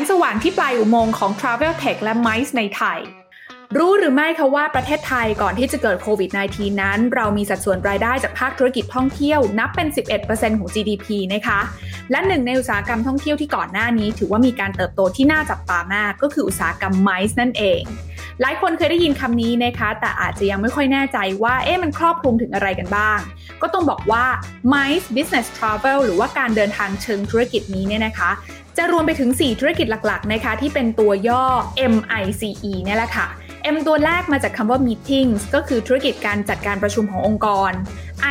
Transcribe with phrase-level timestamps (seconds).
[0.00, 3.00] งสว่างที่ปลายอุโมงค์ของ Travel Tech และ Mice ในไทย
[3.78, 9.88] รู้หรือไม่คะว่าประเทศไทยก่อนที่จะเกิดโควิด -19 นั้น เรามีสัดส่วนรายได้จากภาคธุรกิจท่องเที่ยวนับเป็น
[10.24, 11.60] 11%ของ GDP นะคะ
[12.10, 17.80] และหนึ่งในอุตสาหกรรมท่องเที่ยวที่ก่อนหน้านี้ ถือว่ามีการเติบโตที่น่าจับตามากก็คืออุตสาหกรรมไมซ์นั่นเอง
[18.42, 23.18] หลายคนเคยได้ยินคำนี้นะคะ แต่อาจจะยังไม่ค่อยแน่ใจว่าเอ๊ะมันครอบคลุมถึงอะไรกันบ้าง
[23.62, 24.24] ก็ต้องบอกว่า
[24.72, 28.30] MICE Business Travel หรือว่าการเดินทางเชิงธุรกิจนี้เนี่ยนะคะ
[28.76, 31.44] จะรวมไปถึง 4 ธุรกิจหลักๆ นะคะ ที่เป็นตัวย่อ
[31.92, 33.26] MICE เนี่ยแหละค่ะ
[33.74, 37.72] M ตัวแรกมาจากคำว่า meetings ก็คือธุรกิจการจัดการประชุมขององค์กร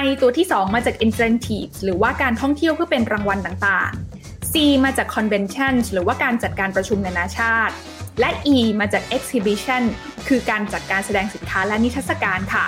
[0.06, 4.54] I ตัวที่ 2 มาจาก incentives หรือว่าการท่องเที่ยวเพื่อเป็นรางวัลต่างๆ C
[4.86, 7.74] มาจาก conventions หรือว่าการจัดการประชุมนานาชาติ
[8.20, 9.84] และ E มาจาก exhibition
[10.28, 12.66] คือการจัดการแสดงสินค้าและนิทรรศการค่ะ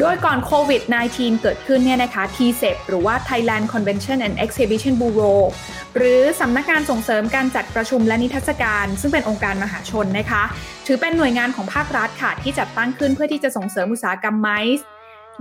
[0.00, 5.40] โดยก่อนโควิด -19 เกิดขึ้นเนี่ยนะคะ TCEP หรือว่า Thailand Convention and Exhibition Bureau
[5.96, 10.42] หรือสำนักงานส่งเสริมการจัดประชุมและนิทรรศการ ซึ่งเป็นองค์การมหาชนนะคะ
[10.86, 14.86] ถือเป็นหน่วยงานของภาครัฐค่ะที่จัดตั้งขึ้นเพื่อที่จะส่งเสริมอุตสาหกรรมไมซ์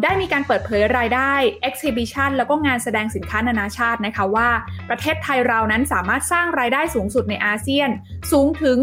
[0.01, 1.33] ได้มีการเปิดเผยรายได้
[1.69, 4.49] exhibition แล้วก็งานแสดงสินค้านานาชาตินะคะว่า
[4.89, 7.89] ประเทศไทยเรานั้นสามารถสร้างรายได้สูงสุดในอาเซียน
[8.31, 8.77] สูงถึง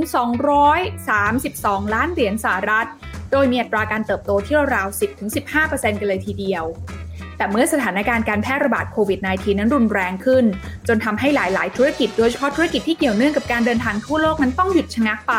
[1.14, 2.88] 232 ล้านเหรียญสหรัฐ
[3.32, 4.88] โดยมีอัตราการเติบโตที่ราว
[5.44, 6.64] 10-15%กันเลยทีเดียว
[7.36, 10.44] แต่เมื่อสถานการณ์การแพร่ระบาดโควิด -19 นั้นรุนแรงขึ้น
[10.88, 15.34] จนทำให้หลาย ๆ ธุรกิจโดยเฉพาะธุรกิจที่เกี่ยวเนื่องกับการเดินทางทั่วโลกนั้นต้องหยุดชะงักไป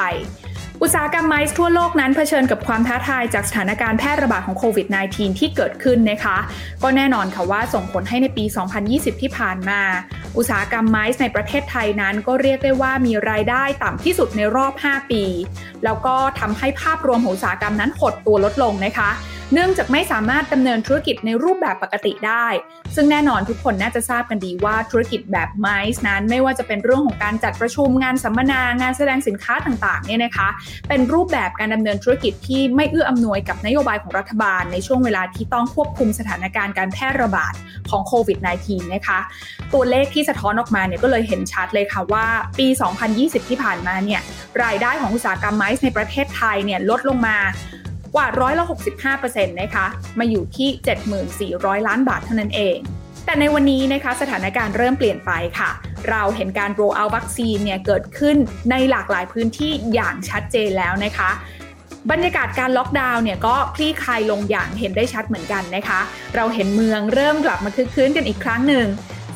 [0.84, 6.38] อุตสาหกรรมไมซ์ทั่วโลกนั้นเผชิญกับความท้าทายจากสถานการณ์แพร่ระบาดของโควิด -19 ที่เกิดขึ้นนะคะ
[6.84, 8.46] ก็แน่นอนค่ะว่าส่งผลให้ในปี
[8.84, 9.82] 2020 ที่ผ่านมา
[10.38, 15.24] อุตสาหกรรมไมซ์ในประเทศไทยนั้นก็เรียกได้ว่ามีรายได้ต่ำที่สุดในรอบ 5 ปี
[15.84, 19.10] แล้วก็ทำให้ภาพรวมของอุตสาหกรรมนั้นหดตัวลดลงนะคะ
[19.54, 22.48] เนื่องจากไม่สามารถดำเนินธุรกิจในรูปแบบปกติได้
[22.96, 30.48] ซึ่งแน่นอนทุกคนน่าจะทราบกันดีว่าธุรกิจแบบไมซ์นั้น ไม่ว่าจะเป็นเรื่องของการจัดประชุมงานสัมมนางานแสดงสินค้าต่างๆเนี่ยนะคะ
[30.88, 37.54] เป็นรูปแบบการดำเนินธุรกิจที่ไม่เอื้ออำนวยกับนโยบายของรัฐบาล ในช่วงเวลาที่ต้องควบคุมสถานการณ์การแพร่ระบาด
[37.90, 39.20] ของโควิด -19 นะคะ
[39.74, 42.26] ตัวเลขที่สะท้อนออกมาเนี่ยก็เลยเห็นชัดเลยค่ะว่า
[42.60, 42.68] ปี
[43.10, 44.22] 2020 ที่ผ่านมาเนี่ย
[44.64, 47.38] รายได้ของอุตสาหกรรมไมซ์ในประเทศไทยเนี่ยลดลงมา
[48.16, 48.66] กว่าร้อยละ
[49.12, 49.86] 65%นะคะ
[50.20, 50.70] มาอยู่ที่
[51.52, 52.78] 74,000 ล้านบาทเท่านั้นเอง
[53.26, 55.70] แต่ในวันนี้นะคะสถานการณ์เริ่มเปลี่ยนไปค่ะ
[56.10, 58.38] เราเห็นการโรเอาวัคซีนเนี่ยเกิดขึ้น
[58.72, 61.30] ในหลากหลายพื้นที่อย่างชัดเจนแล้วนะคะ
[62.12, 66.00] บรรยากาศการล็อกดาวน์เนี่ยก็คลี่คลายลงอย่างเห็นได้ชัดเหมือนกันนะคะ
[66.36, 68.86] เราเห็นเมืองเริ่มกลับมาคึกคืนกันอีกครั้งหนึ่ง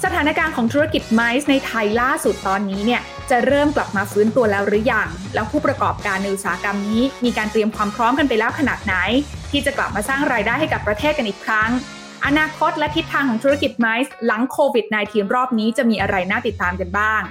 [0.05, 8.95] สถานการณ์ของธุรกิจไมซ์ในไทยล่าสุดตอนนี้เนี่ยจะเริ่มกลับมาฟื้นตัวแล้วหรือยัง แล้วผู้ประกอบการในอุตสาหกรรมนี้ มีการเตรียมความพร้อมกันไปแล้วขนาดไหน
[9.51, 11.69] ที่จะกลับมาสร้างรายได้ให้กับประเทศกันอีกครั้ง
[12.25, 17.21] อนาคตและทิศทางของธุรกิจไมซ์หลังโควิด -19 รอบนี้จะมีอะไรน่าติดตามกันบ้าง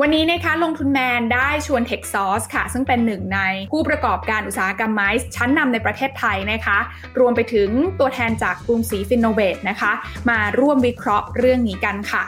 [0.00, 3.40] วันนี้นะคะลงทุนแมนได้ชวน Techsauce ค่ะ ซึ่งเป็นหนึ่งใน
[3.72, 6.78] ผู้ประกอบการอุตสาหกรรมไมซ์ชั้นนำในประเทศไทยนะคะ
[7.20, 7.68] รวมไปถึง
[7.98, 9.92] ตัวแทนจากกรุงศรีฟินโนเวทนะคะ
[10.30, 12.24] มาร่วมวิเคราะห์เรื่องนี้กันค่ะ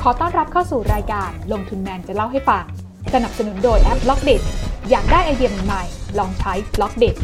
[0.00, 2.64] ขอต้อนรับเข้าสู่รายการลงทุนแมนจะเล่าให้ฟัง
[3.14, 4.30] สนับสนุนโดยแอป Blockdit
[4.90, 5.82] อยากได้ไอเดียใหม่
[6.18, 7.16] ลองใช้ Blockdit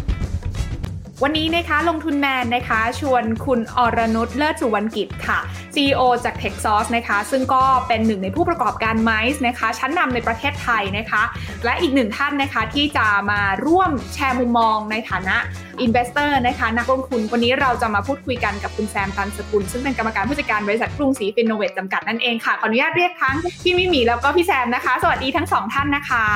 [1.24, 5.38] วันนี้นะคะลงทุนแมนนะคะ ชวนคุณอรนุชเลิศสุวรรณกิจค่ะ
[5.74, 11.22] CEO จาก Techsauce นะคะ ซึ่งก็เป็นหนึ่งในผู้ประกอบการไมซ์นะคะ ชั้นนำในประเทศไทยนะคะ
[11.64, 15.36] และอีกหนึ่งท่านนะคะที่จะมาร่วมแชร์มุมมองในฐานะ
[15.84, 26.26] Investor นะคะ นักลงทุนวันนี้เราจะมาพูดคุยกันกับคุณแซมตันสกุล ซึ่งเป็นกรรมการผู้จัดการบริษัทกรุงศรีฟินโนเวทจำกัดนั่นเองค่ะขออนุญาตเรียกทั้งพี่มิมีแล้วก็พี่แซมนะคะ สวัสดีทั้งสองท่านนะคะ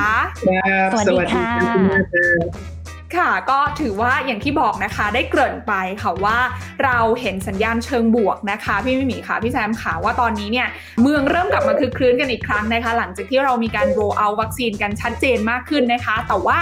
[0.93, 2.76] สวัสดีค่ะ
[3.17, 5.72] ค่ะก็ถือว่าอย่างที่บอกนะคะได้เกริ่นไป
[6.03, 6.39] ค่ะว่า
[6.84, 10.69] เราเห็นสัญญาณเชิงบวกนะคะ พี่มิมีค่ะพี่แซมค่ะว่าตอนนี้เนี่ย
[11.03, 16.59] เมืองเริ่มกลับมาคือคลื้นกันอีกครั้งนะคะ หลังจากที่เรามีการโรเอาวัคซีนกันชัดเจนมากขึ้นนะคะ แต่ว่า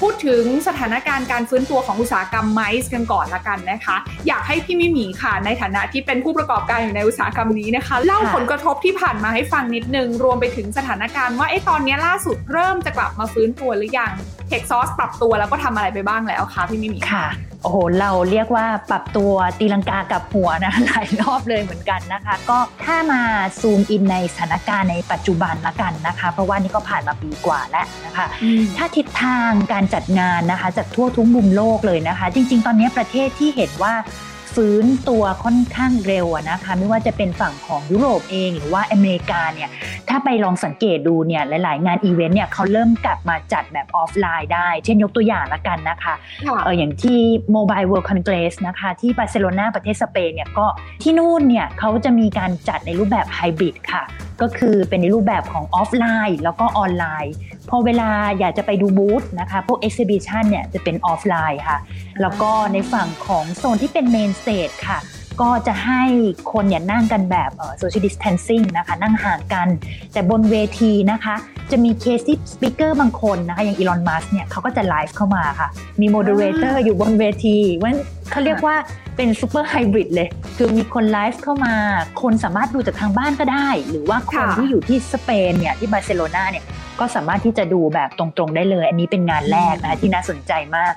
[0.00, 3.96] พูดถึงสถานการณ์การฟื้นตัวของอุตสาหกรรมไมซ์กันก่อนละกันนะคะ
[4.26, 14.12] อยากให้พี่มิมีค่ะ ในฐานะที่เป็นผู้ประกอบการอยู่ในอุตสาหกรรมนี้นะคะ เล่าผลกระทบที่ผ่านมาให้ฟังนิดนึงรวมไปถึงสถานการณ์ว่าไอ้ตอนนี้ล่าสุดเริ่มจะกลับมาฟื้นตัวหรือยัง
[14.48, 17.26] เทคซอสปรับตัวแล้วก็ทำอะไรไปบ้างแล้วคะพี่มิมีค่ะ
[17.62, 23.22] โอ้โหเราเรียกว่าปรับตัวตีลังกากับหัวนะหลายรอบเลยเหมือนกันนะคะ ก็ถ้ามา
[23.60, 28.26] ซูมอินในสถานการณ์ในปัจจุบันละกันนะคะ เพราะว่านี่ก็ผ่านมาปีกว่าแล้วนะคะ
[28.76, 33.94] ถ้าทิศทางการจัดงานนะคะจากทั่วทุกมุมโลกเลยนะคะ จริง ๆ ตอนนี้ประเทศที่เห็นว่า
[34.56, 39.68] ฟื้นตัวค่อนข้างเร็วนะคะไม่ว่าจะเป็นฝั่งของยุโรปเองหรือว่าอเมริกาเนี่ย
[40.08, 46.14] ถ้าไปลองสังเกตดูเนี่ยหลาย ๆ งานอีเวนต์เนี่ยเขาเริ่มกลับมาจัดแบบออฟไลน์ได้ เช่นยกตัวอย่างละกันนะคะ
[46.64, 47.18] เอออย่างที่
[47.54, 50.66] Mobile World Congress นะคะที่บาร์เซโลนาประเทศสเปนเนี่ยก็
[51.02, 54.04] ที่นู่นเนี่ยเขาจะมีการจัดในรูปแบบไฮบริดค่ะ
[54.42, 57.32] ก็คือเป็นในรูปแบบของออฟไลน์ แล้วก็ออนไลน์
[57.70, 61.78] พอเวลาอยากจะไปดูบูธนะคะ พวก exhibition เนี่ยจะเป็นออฟไลน์ค่ะ
[62.20, 64.98] แล้วก็ในฝั่งของโซนที่เป็น main stage ค่ะ
[65.40, 66.02] ก็จะให้
[66.52, 69.68] คนเนี่ยนั่งกันแบบ social distancing นะคะ นั่งห่างกัน
[70.12, 71.34] แต่บนเวทีนะคะ
[71.70, 75.68] จะมีเคสที่ speaker บางคนนะคะ อย่างอีลอน มัสก์เนี่ยเขาก็จะไลฟ์เข้ามาค่ะ
[76.00, 77.96] มี moderator อยู่บนเวทีวัน
[78.30, 78.76] เขาเรียกว่า
[79.16, 81.74] เป็น super hybrid เลย คือมีคนไลฟ์เข้ามา
[82.22, 86.64] คนสามารถดูจากทางบ้านก็ได้ หรือว่าคนที่อยู่ที่สเปนเนี่ยที่บาร์เซโลนาเนี่ย
[87.00, 90.92] ก็สามารถที่จะดูแบบตรงๆได้เลย อันนี้เป็นงานแรกนะคะที่น่าสนใจมาก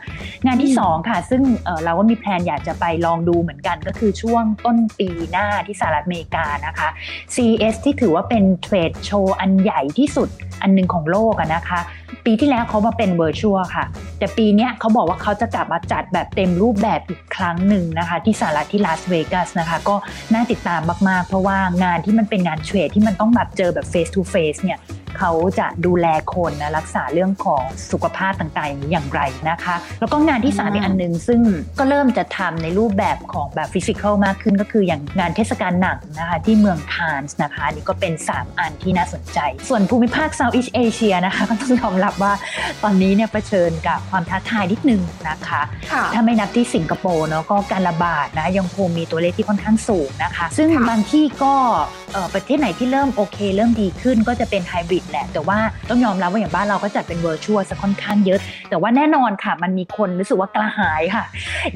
[0.45, 1.41] งานที่ 2 ค่ะ ซึ่ง
[1.83, 6.89] เราก็มี plan อยากจะไปลองดูเหมือนกันก็คือช่วงต้นปีหน้าที่สหรัฐอเมริกานะคะ
[7.33, 10.29] CES ที่ถือว่าเป็น trade show อันใหญ่ที่สุด
[10.61, 11.79] อันหนึ่งของโลกนะคะ
[12.25, 13.85] ปีที่แล้วเขามาเป็น virtual ค่ะ
[14.19, 19.95] แต่ปีนี้เขาบอกว่าเขาจะกลับมาจัดแบบเต็มรูปแบบอีกครั้งหนึ่งนะคะ ที่สหรัฐที่ลาสเวกัสนะคะ ก็
[20.33, 24.79] น่าติดตามมากๆ เพราะว่างานที่มันเป็นงาน trade ที่มันต้องแบบเจอแบบ face to face เนี่ย
[25.17, 31.41] เขาจะดูแลคนนะรักษาเรื่องของสุขภาพต่างๆอย่างไรนะคะ แล้วก็งานที่สามอีกอันนึง ซึ่ง
[31.79, 39.39] ก็เริ่มจะทำในรูปแบบของแบบฟิสิกอลมากขึ้นก็คืออย่างงานเทศกาลหนังนะคะที่เมืองคานส์นะคะนี่ก็เป็น 3 อันที่น่าสนใจ
[39.69, 42.33] ส่วนภูมิภาคเซาท์อีสเอเชียนะคะก็ต้องยอมรับว่า
[42.83, 45.61] ตอนนี้เนี่ยเผชิญกับความท้าทายนิดนึงนะคะ
[46.13, 51.53] ถ้าไม่นับที่สิงคโปร์เนาะก็การระบาดนะยังคงมีตัวเลขที่ค่อนข้างสูงนะคะ ซึ่งบางที่ก็
[52.33, 55.59] ประเทศไหนที่เริ่มโอเค เริ่มดีขึ้นก็จะเป็นไฮบริดแหละ แต่ว่า
[55.89, 58.39] ต้องยอมรับว่าอย่างบ้านเราก็จัดเป็น virtual ซะค่อนข้างเยอะ
[58.69, 61.25] แต่ว่าแน่นอนค่ะ มันมีคนรู้สึกว่ากระหายค่ะ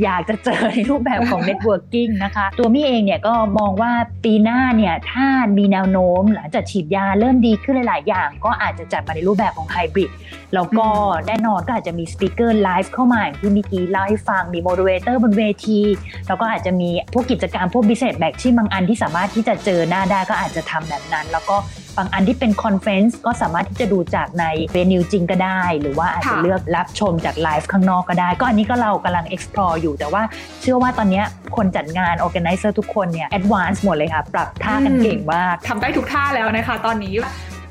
[0.04, 3.92] อยากจะเจอในรูปแบบของ networking นะคะ ตัวมี่เองเนี่ยก็มองว่า
[4.26, 5.28] ปีหน้าเนี่ยถ้า
[5.58, 10.12] มีแนวโน้มหลังจากฉีดยาเริ่มดีขึ้นหลาย ๆ อย่าง ก็อาจจะจัดมาในรูปแบบของไฮบริด
[10.54, 10.88] แล้วก็
[11.28, 15.80] แน่นอนก็อาจจะมี speaker live เข้ามาอย่างที่เมื่อกี้เล่าให้ฟังมี moderator บนเวที
[16.28, 21.56] แล้วก็อาจจะมีพวกกิจกรรมพวก business match ที่บางอันที่สามารถที่จะเจอหน้าได้ก็อาจจะทำแบบนั้น แล้วก็
[21.98, 30.24] บางอันที่เป็น conference ก็สามารถที่จะดูจากใน venue จริงก็ได้ หรือว่าอาจจะเลือกรับชมจากไลฟ์ข้างนอกก็ได้ ก็อันนี้ก็เรากำลัง explore อยู่ แต่ว่า
[30.62, 31.22] เชื่อว่าตอนนี้
[31.56, 37.14] คนจัดงาน organizer ทุกคนเนี่ย advance หมดเลยค่ะ ปรับท่ากันเก่งมากทำได้ทุกท่าแล้วนะคะ ตอนนี้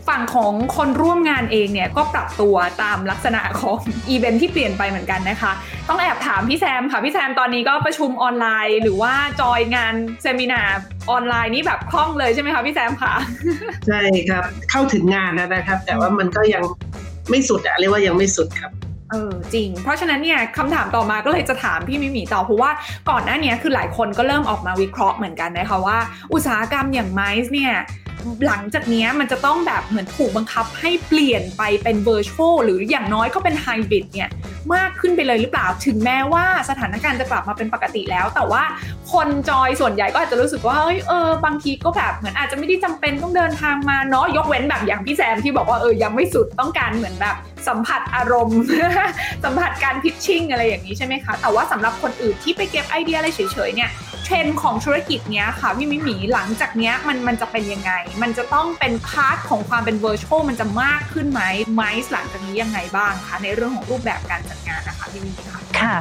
[0.09, 3.77] ฝั่งของคนร่วมงานเองเนี่ยก็ปรับตัวตามลักษณะของ
[4.09, 5.53] อีเวนต์ที่เปลี่ยนไปเหมือนกันนะคะ
[5.89, 10.62] ต้องแอบถามพี่แซมค่ะ พี่แซมตอนนี้ก็ประชุมออนไลน์ หรือว่า join งาน seminar
[11.11, 13.15] ออนไลน์นี่แบบคล่องเลยใช่ไหมคะพี่แซมคะ
[13.89, 16.63] ใช่ครับ เข้าถึงงานแล้วนะครับ แต่ว่ามันก็ยัง
[17.31, 18.73] ไม่สุดอะเรียกว่ายังไม่สุดครับ
[19.11, 22.71] เออจริง เพราะฉะนั้นเนี่ยคำถามต่อมาก็เลยจะถามพี่มิมีต่อเพราะว่า
[23.11, 25.99] ก่อนหน้านี้คือหลายคนก็เริ่มออกมาวิเคราะห์เหมือนกันนะคะว่า
[26.33, 27.73] อุตสาหกรรมอย่าง MICE เนี่ย
[28.47, 34.31] หลังจากนี้มันจะต้องแบบเหมือนถูกบังคับให้เปลี่ยนไปเป็น virtual หรืออย่างน้อยก็เป็นไฮบริดเนี่ย
[34.75, 38.63] มากขึ้นไปเลยหรือเปล่า ถึงแม้ว่าสถานการณ์จะกลับมาเป็นปกติแล้ว แต่ว่า
[39.13, 47.37] คนจอยส่วนใหญ่ก็อาจจะรู้สึกว่าเฮ้ยเออบางทีก็แบบเหมือนอาจจะไม่ได้จำเป็นต้องเดินทางมาเนาะยกเว้นแบบอย่างพี่แซมที่บอกว่าเออยังไม่สุดต้องการเหมือนแบบ
[47.69, 48.61] สัมผัสอารมณ์
[49.44, 53.91] สัมผัสการ pitching อะไรอย่างนี้ใช่ไหมคะ แต่ว่าสำหรับคนอื่นที่ไปเก็บไอเดียอะไรเฉยๆเนี่ย
[54.25, 57.93] เทรนด์ของธุรกิจเนี้ยค่ะพี่มิมีหลังจากเนี้ยมันมันจะเป็นยังไง
[58.23, 61.43] มันจะต้องเป็น part ของความเป็น virtual มันจะมากขึ้นไหม
[61.75, 61.82] ไหม
[62.12, 65.97] หลังจากนี้ยังไงบ้างคะในเรื่องของรูปแบบการจัดงานนะคะพี่มิมีค่ะค่ะ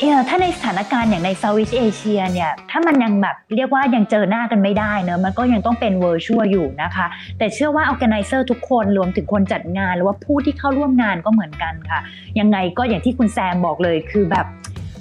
[0.00, 7.06] เออถ้าในสถานการณ์อย่างใน Southeast Asia เนี่ยถ้ามันยังแบบเรียกว่ายังเจอหน้ากันไม่ได้เนอะมันก็ยังต้องเป็น virtual อยู่นะคะ
[7.38, 12.00] แต่เชื่อว่า organizer ทุกคนรวมถึงคนจัดงาน หรือว่าผู้ที่เข้าร่วมงานก็เหมือนกันค่ะ
[12.40, 14.46] ยังไงก็อย่างที่คุณแซมบอกเลยคือแบบ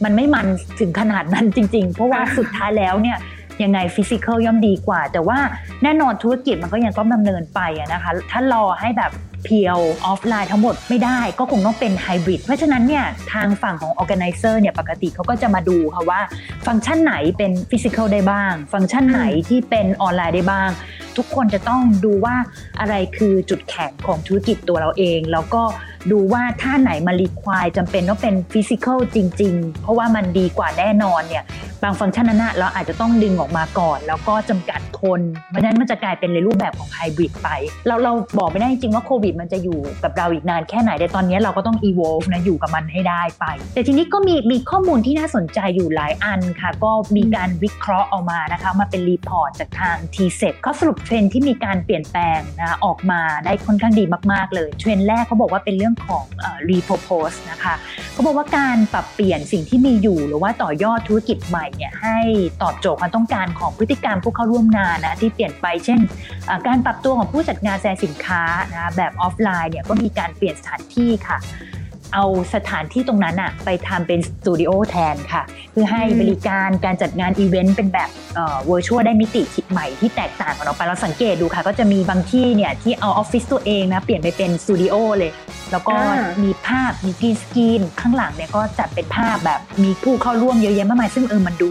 [0.04, 0.48] มันไม่มัน
[0.80, 3.18] ถึงขนาดนั้นจริง ๆ เพราะว่าสุดท้ายแล้วเนี่ย
[3.64, 5.38] ยังไง physical ย่อมดีกว่า แต่ว่า
[5.84, 7.60] แน่นอนธุรกิจมันก็ยังต้องดำเนินไป
[7.94, 9.12] นะคะ ถ้ารอให้แบบ
[9.46, 16.20] pure offline ทั้งหมดไม่ได้ก็คงต้องเป็นไฮบริดเพราะฉะนั้นเนี่ยทางฝั่งของ Organizer เนี่ยปกติเขาก็จะมาดูค่ะว่า
[16.68, 20.70] ฟังก์ชันไหนเป็น physical ได้บ้าง ฟังก์ชันไหนที่เป็นออนไลน์ได้บ้าง
[21.18, 22.36] ทุกคนจะต้องดูว่า
[22.80, 25.64] อะไรคือจุดแข็งของธุรกิจตัวเราเอง แล้วก็
[26.12, 31.44] ดูว่าถ้าไหนมา require จำเป็นต้องเป็น physical จริง ๆ เพราะว่ามันดีกว่าแน่นอนเนี่ย
[31.86, 37.50] บางฟังก์ชันนั้นเราอาจจะต้องดึงออกมาก่อน แล้วก็จำกัดคนเพราะนั้นมันจะกลายเป็นในรูปแบบของไฮบริดไป
[37.88, 56.24] เราเราบอกไม่ได้จริงว่าโควิดมันจะอยู่กับเราอีกนานแค่ไหนแต่ตอนนี้เราก็ต้อง evolve นะอยู่กับมันให้ได้ไป แต่ทีนี้ก็มีมีข้อมูลที่น่าสนใจอยู่หลายอันค่ะ ก็มีการวิเคราะห์ออกมานะคะมาเป็น report จากทาง t s e t เขาสรุปเทรนด์ที่มีการเปลี่ยนแปลงนะออกมาได้ค่อนข้างดีมาก ๆ เลย เทรนด์แรกเขาบอกว่าเป็นเรื่องของ
[56.70, 57.76] repurpose นะคะ
[58.14, 62.18] เขาบอกว่าการปรับเปลี่ยนสิ่งที่มีอยู่หรือว่าต่อยอดธุรกิจใหม่เนี่ยให้
[62.62, 66.00] ตอบโจทย์ความต้องการของพฤติกรรมผู้เข้าร่วมงานนะที่เปลี่ยนไปเช่น
[66.68, 71.38] การปรับตัวของผู้จัดงานแสดงสินค้านะแบบออฟไลน์เนี่ยก็มีการเปลี่ยนสถานที่ค่ะ
[72.14, 85.32] เอาสถานที่ตรงนั้นอะไปทำเป็นสตูดิโอแทนค่ะ เพื่อให้บริการการจัดงานอีเวนต์เป็นแบบ virtual ได้มิติใหม่ที่แตกต่างกันออกไปเราสังเกตดูค่ะ ก็จะมีบางที่เนี่ยที่เอาออฟฟิศตัวเองนะ เปลี่ยนไปเป็นสตูดิโอเลย
[85.72, 85.96] แล้วก็
[86.44, 91.70] มีภาพมี green screen ข้างหลังเนี่ยก็จัดเป็นภาพแบบมีผู้เข้าร่วมเยอะแยะมากมายซึ่งเออมันดู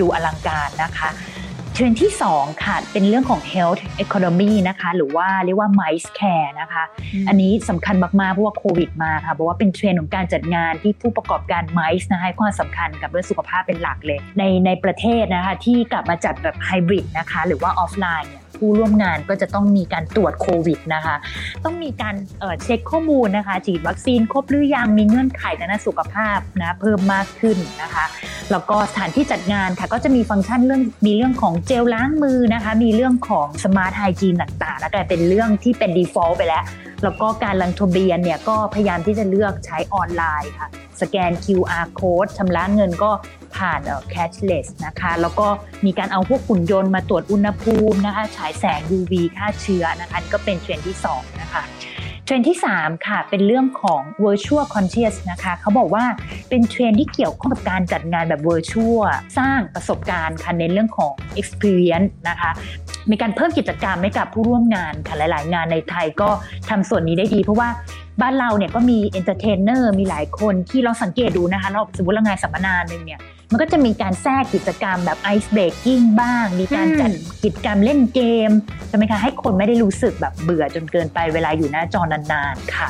[0.00, 1.39] ดูอลังการนะคะเท
[1.82, 6.84] รนด์ที่ 2 ค่ะ เป็นเรื่องของ health economy นะคะ หรือว่าเรียกว่า MICE care นะคะ
[7.28, 21.16] อันนี้สำคัญมากๆเพราะว่าโควิดมาค่ะเพราะว่าเป็นเทรนด์ของการจัดงานที่ผู้ประกอบการ mice นะคะให้ความสำคัญกับเรื่องสุขภาพเป็นหลักเลย ในในประเทศนะคะที่กลับมาจัดแบบไฮบริดนะคะ หรือว่าออฟไลน์เนี่ย ผู้ร่วมงานก็จะต้องมีการตรวจโควิดนะคะ
[21.64, 22.14] ต้องมีการ
[22.62, 28.04] เช็คข้อมูลนะคะฉีดวัคซีนครบหรือยังมีเงื่อนไขด้านสุขภาพนะเพิ่มมากขึ้นนะคะ
[28.50, 36.64] แล้วก็สถานที่จัดงานค่ะก็จะมีฟังก์ชันเรื่องมีเรื่องของเจลล้างมือนะคะ มีเรื่องของ smart hygiene ต่างๆแล้วกลายเป็นเรื่องที่เป็น default ไปแล้ว
[37.02, 40.68] แล้วก็การลงทะเบียนเนี่ยก็พยายามที่จะเลือกใช้ออนไลน์ค่ะ
[41.00, 43.10] สแกน QR code ชำระเงินก็
[43.56, 45.46] ผ่านเอ่อ cashless นะคะ แล้วก็
[45.86, 51.64] มีการเอาพวกหุ่นยนต์มาตรวจอุณหภูมินะคะฉายแสง UV ฆ่าเชื้อนะคะก็เป็นเทรนด์ที่ 2 นะคะ
[52.24, 56.04] เทรนด์ที่ 3 ค่ะ เป็นเรื่องของ virtual conscious นะคะเขาบอกว่า
[56.48, 59.02] เป็นเทรนด์ที่เกี่ยวข้องกับการจัดงานแบบ virtual
[59.38, 62.50] สร้างประสบการณ์ค่ะในเรื่องของ experience นะคะ
[63.10, 66.28] มีการเพิ่มกิจกรรมให้กับผู้ร่วมงานค่ะหลาย ๆ งานในไทยก็
[66.68, 67.68] ทำส่วนนี้ได้ดีเพราะว่า
[68.20, 73.20] บ้านเราเนี่ยก็มี entertainer มีหลายคนที่เราสังเกตดูนะคะเราสมมติเรางานสัมมนาหนึ่งเนี่ย
[73.52, 77.10] มันก็จะมีการแทรกกิจกรรมแบบ ice breaking บ้าง มีการจัด
[77.44, 78.50] กิจกรรมเล่นเกม
[78.88, 82.88] ใช่ไหมคะให้คนไม่ได้รู้สึกแบบเบื่อจนเกินไปเวลาอยู่หน้าจอนานๆค่ะ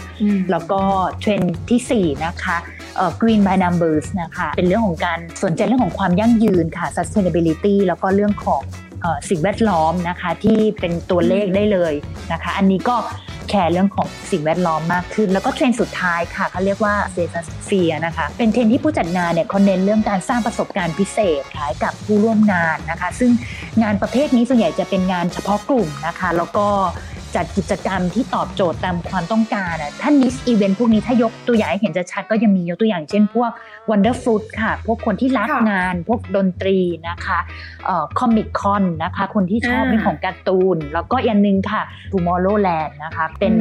[0.51, 0.81] แล้วก็
[1.21, 2.57] เทรนด์ที่ 4 นะคะ
[2.97, 8.63] เอ่อ green by numbers นะคะเป็นเรื่องของการสนใจเรื่องของความยั่งยืนค่ะ sustainability แล้วก็เรื่องของ
[9.31, 11.95] สิ่งแวดล้อมนะคะที่เป็นตัวเลขได้เลย
[12.33, 12.97] นะคะ อันนี้ก็
[13.49, 23.31] care เรื่องของสิ่งแวดล้อมมากขึ้น แล้วก็เทรนด์สุดท้ายค่ะเขาเรียกว่าเซสเฟียนะคะ เป็นเทรนที่ผู้จัดงานเนี่ยเขาเน้นเรื่องการสร้างประสบการณ์พิเศษให้กับผู้ร่วมงานนะคะ ซึ่ง
[23.83, 26.67] งานประเภทนี้ส่วนใหญ่จะเป็นงานเฉพาะกลุ่มนะคะ แล้วก็
[27.37, 33.51] จัดกิจกรรมที่ตอบโจทย์ตามความต้องการอะถ้านิสอีเวนต์พวกนี้ถ้ายกตัวอย่างให้เห็นจะชัดก็ยังมียกตัวอย่างเช่นพวก
[33.91, 37.39] Wonder Fruit ค่ะ พวกคนที่รักงาน พวกดนตรีนะคะ
[38.19, 41.83] คอมิคคอนนะคะ คนที่ชอบเรื่องของการ์ตูน แล้วก็อีกหนึ่งค่ะ
[42.13, 43.53] Tomorrowland นะคะเป็น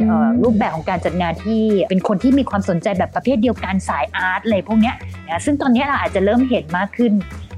[0.42, 4.96] รูปแบบของการจัดงานที่เป็นคนที่มีความสนใจแบบประเภทเดียวกันสายอาร์ตเลยพวกเนี้ย
[5.28, 7.12] นะซึ่งตอนนี้เราอาจจะเริ่มเห็นมากขึ้น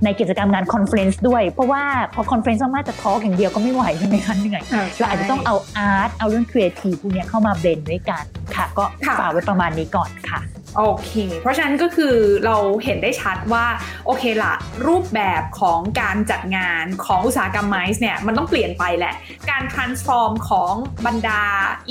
[0.05, 1.83] ในกิจกรรมงาน conference ด้วย เพราะว่า
[2.15, 4.63] พอ conference มันจะ talk อย่างเดียวก็ไม่ไหวใช่ไหมคะเหนื่อย
[4.99, 8.25] เราอาจจะต้องเอา art เอาเรื่องครีเอทีฟพวกนี้เข้ามา blend ด้วยกัน
[8.57, 8.85] ค่ะ ก็
[9.19, 10.41] ฝากไว้ประมาณนี้ก่อนค่ะ
[10.77, 12.15] โอเค เพราะฉะนั้นก็คือ
[12.45, 13.67] เราเห็นได้ชัดว่า
[14.07, 14.55] โอเคละ
[14.87, 19.15] รูปแบบของการจัดงานของอุตสาหกรรมไมซ์เนี่ยมันต้องเปลี่ยนไปแหละ
[19.51, 20.75] การ transform ของ
[21.07, 21.43] บรรดา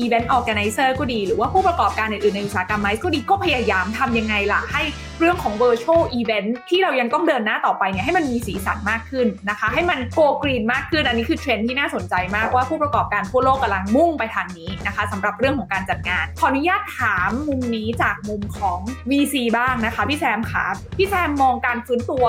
[0.03, 4.83] event organizer ก็ดี หรือว่าผู้ประกอบการอื่นๆในอุตสาหกรรมไมซ์ก็ดีก็พยายามทำยังไงล่ะ ให้
[5.19, 18.70] เรื่องของ virtual event ที่เรายังต้องเดินหน้าต่อไปเนี่ยให้มันมีสีสันมากขึ้นนะคะ ให้มัน go green มากขึ้น อันนี้คือเทรนด์ที่น่าสนใจมากว่าผู้ประกอบการทั่วโลกกำลังมุ่งไปทางนี้นะคะสำหรับเรื่องของการจัดงาน ขออนุญาตถามมุมนี้จากมุมของ
[19.09, 20.65] VC บ้างนะคะ พี่แซมคะ
[20.97, 22.25] พี่แซมมองการฟื้นตัว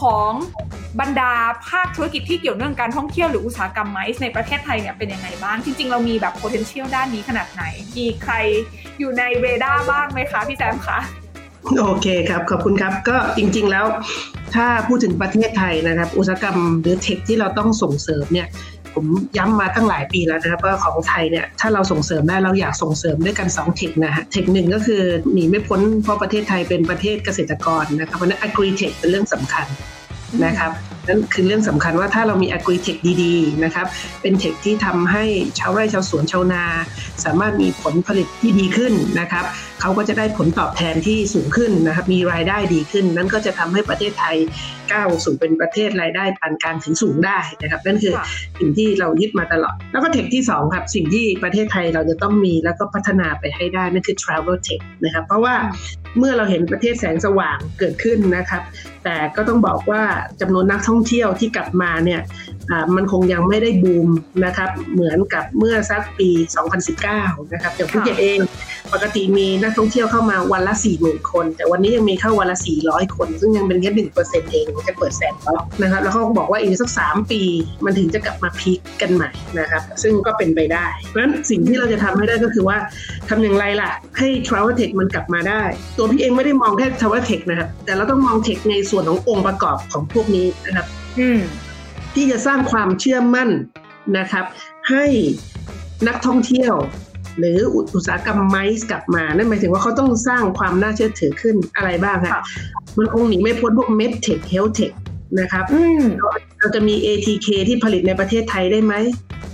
[0.00, 0.32] ของ
[1.00, 1.32] บรรดา
[1.68, 7.64] ภาคธุรกิจที่เกี่ยวเนื่องการท่องเที่ยวหรืออุตสาหกรรมไมซ์ในประเทศไทยเนี่ยเป็นยังไงบ้าง จริง ๆ เรามีแบบ potential ด้านนี้ขนาดไหน
[7.96, 8.34] มีใคร
[8.98, 10.98] อยู่ในเรดาร์บ้างไหมคะพี่แซมคะ
[11.78, 13.86] โอเคครับ ขอบคุณครับ ก็จริงๆแล้ว
[14.54, 18.48] ถ้าพูดถึงประเทศไทยนะครับ อุตสาหกรรมหรือเทคที่เราต้องส่งเสริมเนี่ย
[18.98, 25.02] ผมย้ำมาตั้งหลายปีแล้วนะครับว่าของไทยเนี่ยถ้าเราส่งเสริมได้เราอยากส่งเสริมด้วยกัน2เทคนะฮะเทคหนึ่งก็คือ
[25.32, 29.66] หนีไม่พ้นเพราะประเทศไทยเป็นประเทศเกษตรกรนะครับเพราะนั้น agri tech เป็นเรื่องสำคัญ
[30.44, 30.72] นะครับ
[31.08, 33.86] นั่นคือเรื่องสำคัญว่าถ้าเรามี agri tech ดีๆนะครับ
[34.22, 35.24] เป็นเทคที่ทำให้
[35.58, 36.64] ชาวไร่ชาวสวนชาวนา
[37.24, 39.44] สามารถมีผลผลิตที่ดีขึ้นนะครับ
[39.80, 44.36] เขาก็จะได้ผลตอบแทนที่สูงขึ้นนะครับมีรายได้ดีขึ้น นั่นก็จะทำให้ประเทศไทย
[44.92, 48.14] ก้าวสู่เป็นประเทศรายได้ปานกลางถึงสูงได้นะครับนั่นคือ
[48.58, 55.54] สิ่งที่เรายึดมาตลอด แล้วก็เทคที่2ครับสิ่งที่ประเทศไทยเราจะต้องมีแล้วก็พัฒนาไปให้ได้นั่นคือ travel tech นะครับเพราะว่า
[56.18, 58.62] เมื่อเราเห็นประเทศแสงสว่างเกิดขึ้นนะครับ
[59.04, 60.02] แต่ก็ต้องบอกว่า
[60.40, 62.20] จำนวนนักท่องเที่ยวที่กลับมาเนี่ย
[62.96, 64.08] มันคงยังไม่ได้บูม
[64.44, 66.30] นะครับเหมือนกับเมื่อสักปี
[66.90, 68.38] 2019 นะครับอย่างภูเก็ตเอง
[68.92, 74.28] ปกติมีนักนักท่องเที่ยวเข้ามาวันละ4ี่หมื่นคน แต่วันนี้ยังมีเข้าวันละ 400 คน ซึ่งยังเป็นแค่หนึ่งเปอร์
[74.82, 77.42] เซ็นต์เองจะเปิด Sandbox นะครับแล้วเขาก็บอกว่าอีกสัก3ปี
[77.84, 82.76] มันถึงจะกลับมา peak กันใหม่นะครับ ซึ่งก็เป็นไปได้ เพราะฉะนั้นสิ่งที่เราจะทำให้ได้ก็คือว่า
[83.28, 85.62] ทำอย่างไรล่ะ ให้ Travel Tech มันกลับมาได้
[85.96, 90.86] ตัวพี่เองไม่ได้มองแค่ Travel Tech นะครับแต่เราต้องมองเทคในส่วนขององค์ประกอบของพวกนี้นะครับ
[91.20, 91.40] อืม
[92.14, 93.48] ที่จะสร้างความเชื่อมั่น
[94.18, 94.44] นะครับ
[94.90, 95.04] ให้
[96.08, 96.74] นักท่องเที่ยว
[97.38, 97.58] หรือ
[97.94, 102.42] อุตสาหกรรมไมซ์กลับมา นั่นหมายถึงว่าเขาต้องสร้างความน่าเชื่อถือขึ้นอะไรบ้างคะค่ะ
[102.98, 104.94] มันคงหนีไม่พ้นพวก MedTech HealthTech
[105.40, 106.02] นะครับอืม
[106.58, 108.94] เราจะมี ATK ที่ผลิตในประเทศไทยได้ไหม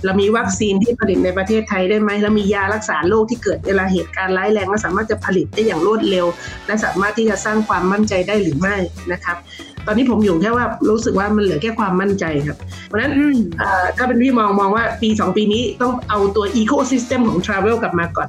[0.05, 6.25] เรามีวัคซีนที่ผลิตในประเทศไทยได้ไหม เรามียารักษาโรคที่เกิดเวลาเหตุการณ์ร้ายแรงและสามารถจะผลิตได้อย่างรวดเร็ว
[6.67, 8.75] และสามารถที่จะสร้างความมั่นใจได้หรือไม่
[9.11, 9.37] นะครับ
[9.87, 18.27] ตอนนี้ผมอยู่แค่ว่ารู้สึกว่ามันเหลือแค่ความมั่นใจครับ เพราะฉะนั้นอืมเอ่อถ้าเป็นพี่มองมองว่าปี 2 ปีนี้ต้องเอาตัว Ecosystem ของ Travel กลับมาก่อน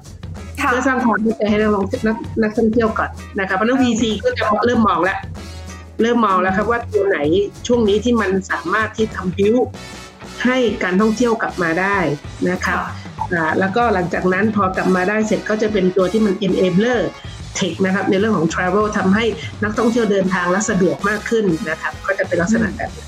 [0.60, 5.18] ค่ะเพื่อสร้างความมั่นใจให้นักลงนักนักท่องเที่ยวก่อนนะครับเพราะฉะนั้น VC ก็จะเริ่มมองแล้ว
[6.02, 7.18] เริ่มมองแล้วครับว่าตัวไหน
[7.66, 9.56] ช่วงนี้ที่มันสามารถที่ทำบิว
[10.44, 11.98] ให้การท่องเที่ยวกลับมาได้
[12.50, 12.78] นะครับ
[13.32, 17.00] อ่าแล้วก็หลังจากนั้นพอกลับมาได้เสร็จก็จะเป็นตัวที่มัน enabler
[17.60, 19.24] tech นะครับในเรื่องของ travel ทำให้
[19.62, 23.06] นักท่องเที่ยวเดินทางและสะดวกมากขึ้นนะครับก็จะเป็นลักษณะแบบนี้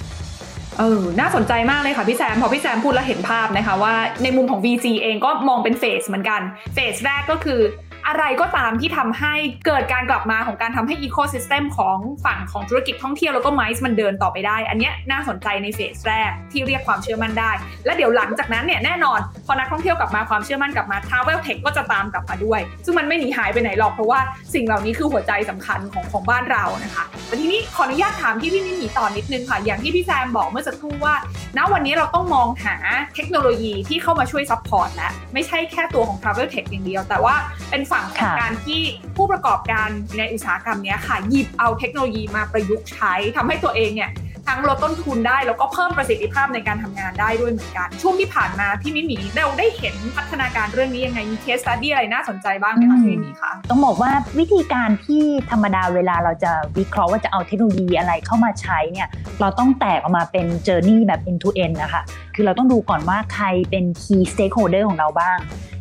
[0.79, 6.41] เออ น่าสนใจมากเลยค่ะพี่แซม พอพี่แซมพูดแล้วเห็นภาพนะคะว่าในมุมของ VC เองก็มองเป็นเฟสเหมือนกัน
[6.75, 7.61] เฟสแรกก็คือ
[8.09, 9.35] อะไรก็ตามที่ทำให้
[9.67, 17.53] เกิดการกลับมาของการทำให้อีโค y ิสเต็มของฝั่งของธุรกิจท่องเที่ยวแล้วก็ไมซ์มันเดินต่อไปได้ อันเนี้ยน่าสนใจในเฟสแรกที่เรียกความเชื่อมั่นได้
[17.85, 24.21] และเดี๋ยวหลังจากนั้นเนี่ยแน่นอนพอนักท่องเที่ยวกลับมาความเชื่อมั่นกลับมา Travel Tech ก็จะตามกลับมาด้วย ซึ่งมันไม่หนีหายไปไหนหรอกเพราะว่า
[24.55, 31.15] สิ่งเหล่านี้คือหัวใจสำคัญของของบ้านเรานะคะแต่ทีนี้ขออนุญาตถามที่พี่มิมีต่อนิดนึงค่ะอย่างที่พี่แซมบอกเมื่อสักครู่ว่า
[31.57, 32.77] ณวันนี้เราต้องมองหา
[33.15, 37.35] เทคโนโลยีที่เข้ามาช่วย support แล้วไม่ใช่แค่ตัวของ Travel Tech อย่างเดียว แต่ว่า
[37.71, 38.81] เป็นฝั่งของค่ะการที่
[39.17, 39.89] ผู้ประกอบการ
[40.19, 44.13] ในอุตสาหกรรมเนี้ยค่ะหยิบเอาเทคโนโลยีมาประยุกต์ใช้ทำให้ตัวเองเนี่ย
[44.53, 59.09] ทั้งลดต้นทุนได้แล้วก็เพิ่มประสิทธิภาพในการทำงานได้ด้วยเหมือนกัน ช่วงที่ผ่านมาพี่มิมีเราได้เห็นพัฒนาการเรื่องนี้ยังไงมี case study อะไรน่าสนใจบ้างไหมคะพี่มิมีคะต้องบอกว่าวิธีการที่ธรรมดาเวลาเราจะวิเคราะห์ว่าจะเอาเทคโนโลยีอะไรเข้ามาใช้เนี่ย
[59.41, 62.03] เราต้องแตกออกมาเป็นเจอร์นี่แบบ end to end นะคะ
[62.35, 65.39] คือเราต้องดูก่อนว่าใครเป็น key stakeholder ของเราบ้าง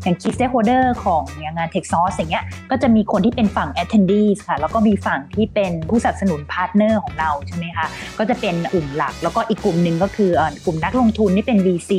[0.08, 7.88] อย่าง key stakeholder ของอย่างงาน Tech Source อย่างเงี้ยก็จะมีคนที่เป็นฝั่ง attendees ค่ะ แล้วก็มีฝั่งที่เป็นผู้สนับสนุน partner ของเราใช่ไหมคะ
[8.18, 11.92] ก็จะเป็นกลุ่มหลัก แล้วก็อีกกลุ่มหนึ่งก็คือเอ่อกลุ่มนักลงทุนที่เป็น VC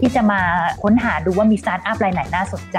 [0.00, 0.40] ที่จะมา
[0.82, 2.78] ค้นหาดูว่ามีสตาร์ทอัพรายไหนน่าสนใจ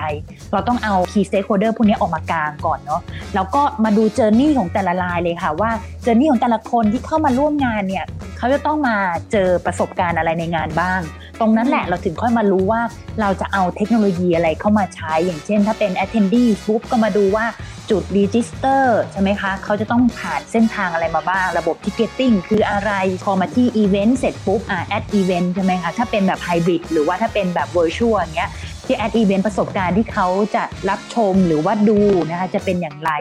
[0.52, 3.02] เราต้องเอา key stakeholder พวกนี้ออกมากางก่อนเนาะ
[3.36, 5.72] แล้วก็มาดู journey ของแต่ละรายเลยค่ะว่า
[6.04, 8.06] journey ของแต่ละคนที่เข้ามาร่วมงานเนี่ย
[8.38, 8.96] เขาจะต้องมา
[9.32, 11.02] เจอประสบการณ์อะไรในงานบ้าง
[11.40, 12.82] ตรงนั้นแหละเราถึงค่อยมารู้ว่า
[13.22, 17.46] เราจะเอาเทคโนโลยีอะไรเข้ามาใช้ อย่างเช่น ถ้าเป็น attendee ปุ๊บก็มาดูว่า
[17.92, 22.92] จุด register ใช่ไหมคะ เขาจะต้องผ่านเส้นทางอะไรมาบ้าง ระบบ ticketing คืออะไร
[23.24, 28.52] พอมาที่ event เสร็จปุ๊บอ่า at event ใช่ไหมคะ ถ้าเป็นแบบ hybrid หรือว่าถ้าเป็นแบบ virtual อย่างเงี้ย
[28.86, 33.12] ที่ at event ประสบการณ์ที่เขาจะรับชมหรือว่าดูนะคะจะเป็นอย่างไร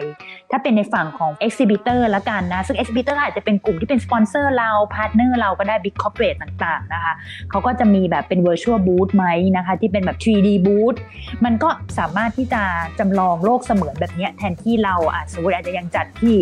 [0.51, 7.13] ถ้าเป็นในฝั่งของ exhibitor ละกันนะ ซึ่ง exhibitor อาจจะเป็นกลุ่มที่เป็นสปอนเซอร์เรา partner เราก็ได้ big corporate ต่างๆนะคะ
[7.49, 9.25] เขาก็จะมีแบบเป็น virtual booth ไหม
[9.57, 10.99] นะคะที่เป็นแบบ 3D booth
[11.45, 12.63] มันก็สามารถที่จะ
[12.99, 16.37] จำลองโลกเสมือนแบบนี้แทนที่เราอะสมมติอาจจะยังจัดที่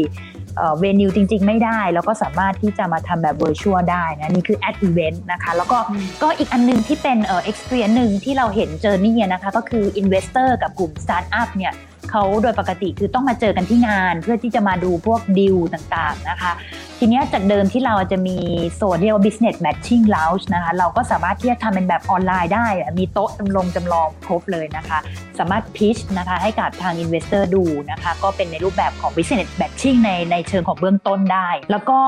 [0.79, 5.77] เวนิวจริง ๆ ไม่ได้ แล้วก็สามารถที่จะมาทำแบบ virtual ได้นะ นี่คือ ad event นะคะ แล้วก็
[6.23, 11.73] ก็อีกอันหนึงที่เป็นเอ่อ experience หนึ่งที่เราเห็นเจอนี่นะคะ ก็คือ investor กับกลุ่ม startup เนี่ย
[12.09, 16.51] เขาโดยปกติคือต้องมาเจอกันที่งานเพื่อที่จะมาดูพวกดีลต่างๆนะคะ
[16.99, 18.37] ทีนี้จากเดิมที่เราจะมี
[18.75, 22.67] โซนที่เรียกว่า business matching lounge นะคะ เราก็สามารถที่จะทำเป็นแบบออนไลน์ได้
[22.99, 24.99] มีโต๊ะจำลองจำลองครบเลยนะคะ
[25.39, 31.99] สามารถ pitch นะคะให้กับทาง investor ดูนะคะ ก็เป็นในรูปแบบของ business matching ในในเชิงของเบื้องต้นได้ แล้วก็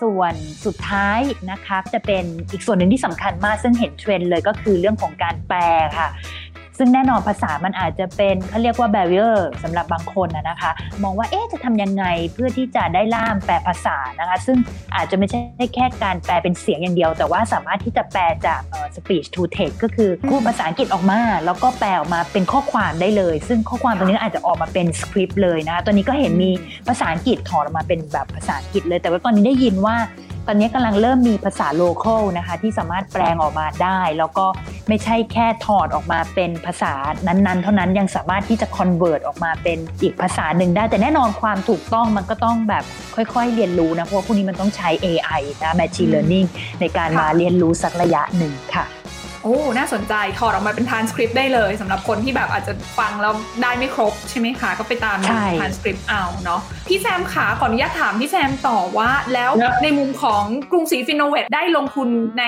[0.00, 0.34] ส่วน
[0.66, 1.20] สุดท้าย
[1.50, 5.58] นะคะจะเป็นอีกส่วนหนึ่งที่สำคัญมากซึ่งเห็นเทรนด์เลยก็คือเรื่องของการแปล
[5.98, 6.08] ค่ะ
[6.78, 10.70] ซึ่งแน่นอนภาษามันอาจจะเป็นเขาเรียกว่า barrier สำหรับบางคนนะนะคะ
[11.02, 14.58] มองว่าเอ๊ะจะทำยังไงเพื่อที่จะได้ล่ามแปลภาษานะคะ ซึ่ง
[14.96, 15.40] อาจจะไม่ใช่
[15.74, 26.50] แค่การแปลเป็นเสียงอย่างเดียว แต่ว่าสามารถที่จะแปลจากเอ่อ speech to text ก็คือพูดภาษาอังกฤษออกมา แล้วก็แปลออกมาเป็นข้อความได้เลย ซึ่งข้อความตรงนี้อาจจะออกมาเป็นสคริปต์เลยนะคะตัวนี้ก็เห็นมี
[26.88, 29.96] ภาษาอังกฤษถอดออกมาเป็นแบบภาษาอังกฤษเลย แต่ว่าตอนนี้ได้ยินว่า
[30.50, 34.46] ตอนนี้กำลังเริ่มมีภาษา local นะคะ ที่สามารถแปลงออกมาได้ แล้วก็
[34.88, 36.92] ไม่ใช่แค่ถอดออกมาเป็นภาษา
[37.26, 42.84] นั้นๆ เท่านั้นยังสามารถที่จะ convert ออกมาเป็นอีกภาษาหนึ่งได้ แต่แน่นอนความถูกต้องมันก็ต้องแบบ
[43.14, 46.46] ค่อยๆ เรียนรู้นะ เพราะว่าพวกนี้มันต้องใช้ AI นะ Machine Learning
[46.80, 48.86] ในการมาเรียนรู้สักระยะหนึ่งค่ะ
[49.42, 55.18] โอ้ น่าสนใจ ถอดออกมาเป็นทานสคริปต์ได้เลยสำหรับคนที่แบบอาจจะฟังแล้วได้ไม่ครบใช่ไหมคะ ก็ไปตาม
[55.60, 59.50] ทานสคริปต์เอาเนาะ พี่แซมขาขออนุญาตถามพี่แซมต่อว่าแล้ว
[59.82, 62.44] ในมุมของกรุงศรีฟินโนเวตได้ลงทุนใน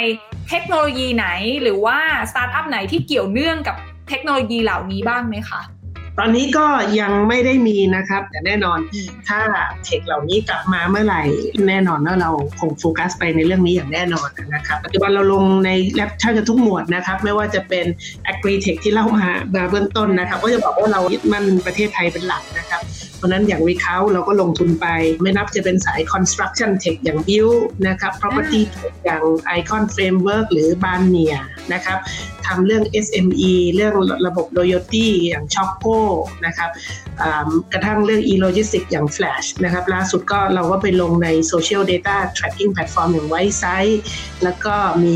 [0.49, 1.27] เทคโนโลยีไหน
[1.63, 1.99] หรือว่า
[2.31, 3.77] สตาร์ทอัพไหนที่เกี่ยวเนื่องกับ
[4.09, 5.61] เทคโนโลยีเหล่านี้บ้างไหมคะ
[6.23, 6.67] ตอนนี้ก็
[7.01, 8.79] ยังไม่ได้มีนะครับ แต่แน่นอน
[9.29, 9.41] ถ้า
[9.85, 11.23] tech เหล่านี้กลับมาเมื่อไหร่
[11.69, 12.31] แน่นอนว่าเรา
[12.61, 17.87] คงโฟกัสไปในเรื่องนี้อย่างแน่นอนนะครับปัจจุบันเราลงในแลบช่างกันทุกหมวดนะครับ ไม่ว่าจะเป็น
[18.31, 19.29] agri tech ที่เล่ามา
[19.71, 22.81] เบื้องต้นนะครับ ก็จะบอกว่าเรายึดมั่นประเทศไทยเป็นหลักนะครับ
[23.21, 24.87] เพราะนั้นอย่างวีเขาเราก็ลงทุนไป
[25.23, 29.23] ไม่นับจะเป็นสาย construction tech อย่าง build นะครับ property tech อย่าง
[29.59, 31.37] icon framework หรือบานเนีย
[31.73, 31.99] นะครับ
[32.47, 33.95] ทำเรื่อง SME เรื่อง
[34.27, 35.99] ระบบ loyalty อย่าง Choco
[36.47, 36.71] นะครับ
[37.73, 43.97] กระทั่งเรื่อง e-logistics อย่าง Flash นะครับล่าสุดก็เราก็ไปลงใน social data tracking platform อย่าง White Site
[44.45, 45.15] แล้วก็มี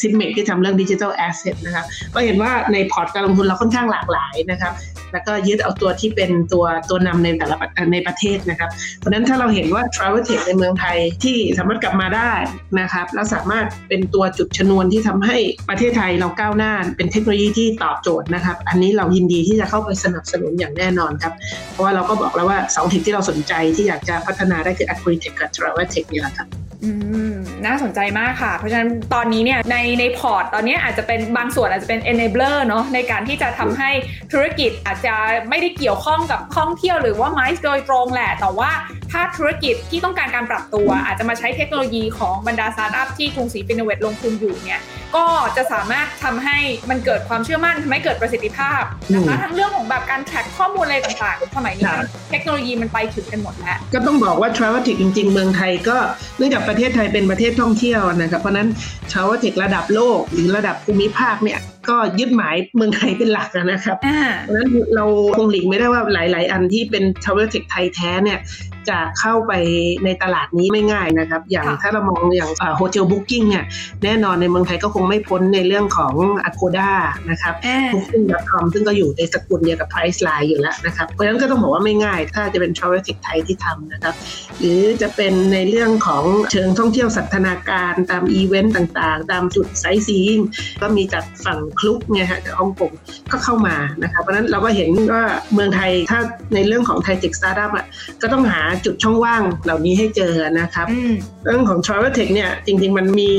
[0.00, 4.72] s i m m e ที่ทำเรื่อง digital asset นะครับก็เห็นว่าในพอร์ตการลงทุนเราค่อนข้างหลากหลายนะครับ
[5.12, 7.56] แล้วก็ยึดเอาตัวที่เป็นตัวตัวนำในแต่ละ
[7.92, 12.32] ในประเทศนะครับ เพราะนั้นถ้าเราเห็นว่า travel tech ในเมืองไทยที่สามารถกลับมาได้
[12.80, 15.36] นะครับ แล้วสามารถเป็นตัวจุดชนวนที่ทำให้
[15.68, 21.32] ประเทศไทยเราก้าวหน้า เป็นเทคโนโลยีที่ตอบโจทย์นะครับ อันนี้เรายินดีที่จะเข้าไปสนับสนุนอย่างแน่นอนครับ
[21.72, 26.61] เพราะว่าเราก็บอกแล้วว่าสองทิศที่เราสนใจที่อยากจะพัฒนาได้คือ agri tech กับ travel tech นี่แหละครับ
[27.66, 33.90] น่าสนใจมากค่ะ เพราะฉะนั้นตอนนี้เนี่ยในใน port ตอนนี้อาจจะเป็นบางส่วนอาจจะเป็น enabler เนาะในการที่จะทำให้
[34.32, 35.14] ธุรกิจอาจจะ
[35.48, 38.70] ไม่ได้เกี่ยวข้องกับท่องเที่ยวหรือว่าไมซ์โดยตรงแหละ แต่ว่า
[39.12, 44.82] ถ้าธุรกิจที่ต้องการการปรับตัว อาจจะมาใช้เทคโนโลยีของบรรดาสตาร์ทอัพที่กรุงศรีฟินโนเวตลงทุนอยู่เนี่ย
[45.16, 46.58] ก็จะสามารถทำให้
[46.90, 48.82] มันเกิดความเชื่อมั่นทำให้เกิดประสิทธิภาพ
[49.14, 51.92] นะคะทั้งเรื่องของแบบการ track ข้อมูลอะไรต่างๆสมัยนี้
[52.30, 55.96] เทคโนโลยีมันไปถึงกันหมดแล้ว ก็ต้องบอกว่า Travel Tech จริงๆ เมืองไทยก็
[56.38, 58.68] เนื่องจากประเทศไทยเป็นประเทศท่องเที่ยวนะครับเพราะนั้น
[59.12, 65.04] ชาวเทคระดับโลกหรือระดับภูมิภาคเนี่ยก็ยึดหมายเมืองไทยเป็นหลักนะครับเพราะนั้นเรา
[65.36, 68.40] คงหลีกไม่ได้ว่าหลาย ๆ อันที่เป็น Travel Tech ไทยแท้เนี่ย
[68.90, 69.52] จะเข้าไป
[70.04, 73.64] ในตลาดนี้ไม่ง่ายนะครับ อย่างถ้าเรามองอย่างโฮเทลบุ๊กิ้งเนี่ย
[74.04, 76.14] แน่นอนในเมืองไทยก็คงไม่พ้นในเรื่องของ
[76.48, 76.90] Agoda
[77.30, 77.54] นะครับ
[77.94, 84.14] Booking.com ซึ่งก็อยู่ในสกุลเดียวกับ Priceline อยู่แล้วนะครับ เพราะฉะนั้นก็ต้องบอกว่าไม่ง่าย ถ้าจะเป็น Travel Tech ไทยที่ทำนะครับ
[84.58, 90.40] หรือจะเป็นในเรื่องของเชิงท่องเที่ยวสันทนาการตามอีเวนต์ต่าง ๆ ตามจุด sightseeing
[90.80, 92.92] ก็มีจากฝั่ง Klook เนี่ยฮะจากฮ่องกง
[93.32, 96.20] ก็เข้ามานะครับเพราะฉะนั้นเราก็เห็นว่าเมืองไทยถ้า
[96.54, 97.86] ในเรื่องของไทย tech startup อะ
[98.22, 100.86] ก็ต้องหาจุดช่องว่างเหล่านี้ให้เจอนะครับ
[101.44, 103.30] เรื่องของ Travel Tech เนี่ยจริง ๆ มันมี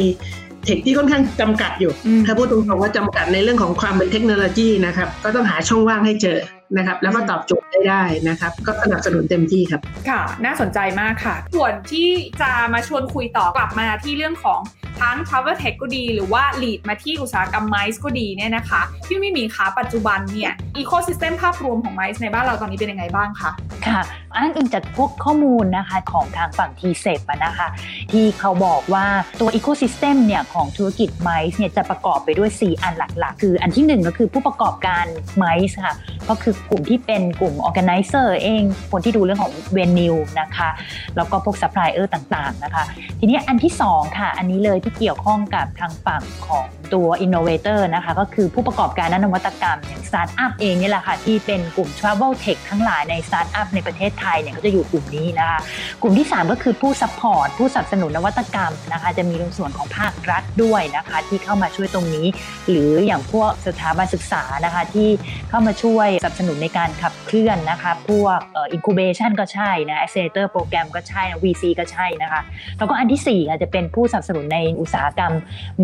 [0.65, 1.91] tech ที่ค่อนข้างจำกัดอยู่
[2.25, 6.37] ถ้าพูดตรงๆว่าจำกัดในเรื่องของความเป็นเทคโนโลยีนะครับ ก็ต้องหาช่องว่างให้เจอ
[6.77, 12.09] นะครับ แล้วก็ตอบโจทย์ได้ได้นะครับ ก็สนับสนุนเต็มที่ครับ ค่ะ น่าสนใจมากค่ะ ส่วนที่
[12.41, 14.59] จะมาชวนคุยต่อกลับมาที่เรื่องของ
[15.01, 23.51] ทั้ง Travel Tech ก็ดีหรือว่า lead มาที่อุตสาหกรรมไมซ์ก็ดีเนี่ยนะคะ พี่มิมีคะปัจจุบันเนี่ย ecosystem ภาพรวมของไมซ์ในบ้านเราตอนนี้เป็นยังไงบ้างคะ
[23.87, 24.01] ค่ะ
[24.37, 27.67] อ้างอิงจากพวกข้อมูลนะคะของทางฝั่ง TCEB นะคะ
[28.11, 29.05] ที่เขาบอกว่า
[29.39, 35.05] ตัว ecosystem เนี่ยของธุรกิจไมซ์เนี่ยจะประกอบไปด้วย 4 อันหลักๆ คืออันที่ 1 ก็คือผู้ประกอบการ
[35.37, 35.95] ไมซ์ค่ะ
[36.29, 40.69] ก็คือกลุ่มที่เป็นกลุ่ม organizer เอง คนที่ดูเรื่องของ venue นะคะ
[41.15, 42.83] แล้วก็พวกซัพพลายเออร์ต่างๆนะคะ
[43.19, 55.59] ทีนี้อันที่ 2 ค่ะ อันนี้เลยที่เกี่ยวข้องกับทางฝั่งของตัว innovator นะคะก็คือผู้ประกอบการด้านนวัตกรรมอย่างสตาร์ทอัพเองนี่แหละค่ะที่เป็นกลุ่ม travel tech ทั้งหลายในสตาร์ทอัพในประเทศไทยเนี่ยก็จะอยู่กลุ่มนี้นะคะ
[56.01, 62.27] กลุ่มที่ 3 ก็คือผู้ support ผู้สนับสนุนนวัตกรรมนะคะจะมีในส่วนของภาครัฐด้วยนะคะที่เข้ามาช่วยตรงนี้
[62.69, 65.09] หรืออย่างพวกสถาบันศึกษานะคะที่
[65.49, 72.41] เข้ามาช่วยสนับสนุนในการขับเคลื่อนนะคะพวกอ่อ incubation ก็ใช่นะ accelerator โปรแกรมก็ใช่นะ VC ก็ใช่นะคะ
[72.77, 75.33] แล้วก็อันที่4อาจจะเป็นผู้สนับสนุนในอุตสาหกรรม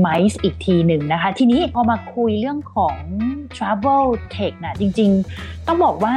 [0.05, 2.95] MICE อีกทีหนึ่งนะคะทีนี้พอมาคุยเรื่องของ
[3.55, 6.15] travel tech นะจริง ๆ ต้องบอกว่า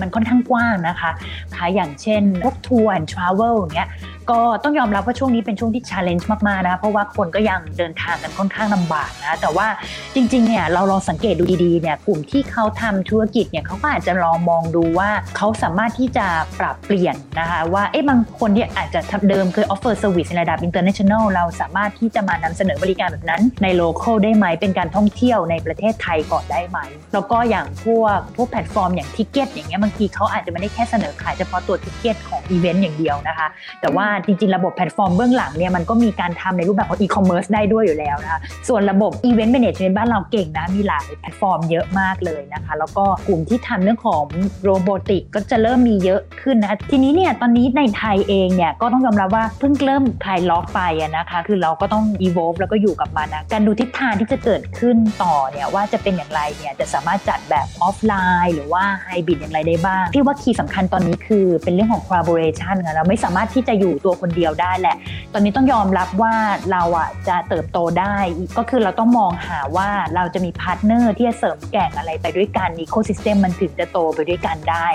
[0.00, 1.10] มันค่อนข้างกว้างนะคะ
[1.56, 3.88] คะอย่างเช่นพวกทัวร์ทราเวลอย่างเงี้ย
[4.30, 9.66] ก็ต้องยอมรับว่าช่วงนี้เป็นช่วงที่ challenge มากๆนะ เพราะว่าคนก็ยังเดินทางกันค่อนข้างลำบากนะ แต่ว่า
[10.14, 16.26] จริงๆเนี่ยเราลองสังเกตดูดีๆเนี่ยกลุ่มที่เขาทำธุรกิจเนี่ยเขาก็อาจจะลองมองดูว่าเขาสามารถที่จะ
[16.60, 26.78] ปรับเปลี่ยนนะคะว่าเอ๊ะบางคนเนี่ยอาจจะเดิมเคย offer service ในระดับ international เราสามารถที่จะมานำเสนอบริการแบบนั้นใน local ได้ไหมเป็นการท่องเที่ยวในประเทศไทยก่อนได้ไหม
[27.12, 33.48] แล้วก็อย่างพวกพวกแพลตฟอร์มอย่าง ticket อย่างเงี้ยบางทีเขาอาจจะไม่ได้แค่เสนอขายเฉพาะตัว ticket ของอีเวนต์อย่างเดียวนะคะ
[33.80, 44.24] แต่ว่าจริง ๆ ระบบแพลตฟอร์มเบื้องหลังเนี่ยมันก็มีการทำในรูปแบบของอีคอมเมิร์ซได้ด้วยอยู่แล้วนะคะส่วนระบบ event management บ้านเราเก่งนะมีหลายแพลตฟอร์มเยอะมากเลยนะคะแล้วก็กลุ่มที่ทำเรื่องของ
[44.64, 50.80] robotic ก็จะเริ่มมีเยอะขึ้นนะทีนี้เนี่ยตอนนี้ในไทยเองเนี่ยก็ต้องยอมรับว่าเพิ่งเริ่มคลายล็อกไป
[51.16, 64.96] นะคะคือเราก็ต้อง evolve แล้วก็อยู่กับมันนะการดูทิศทางที่จะเกิดขึ้นต่อเนี่ยว่าจะเป็นอย่างไรเนี่ยจะสามารถจัดแบบออฟไลน์ หรือว่าไฮบริดอย่างไรได้บ้างที่ว่า key สำคัญตอนนี้คือเป็นเรื่องของ collaboration นะเราไม่สามารถที่จะอยู่ตัวคนเดียวได้แหละ
[65.32, 66.34] ตอนนี้ต้องยอมรับว่า
[66.72, 68.16] เราอะจะเติบโตได้
[68.58, 74.86] ก็คือเราต้องมองหาว่าเราจะมี partner ที่จะเสริมแกร่งอะไรไปด้วยกัน ecosystem มันถึงจะโตไปด้วยกันได้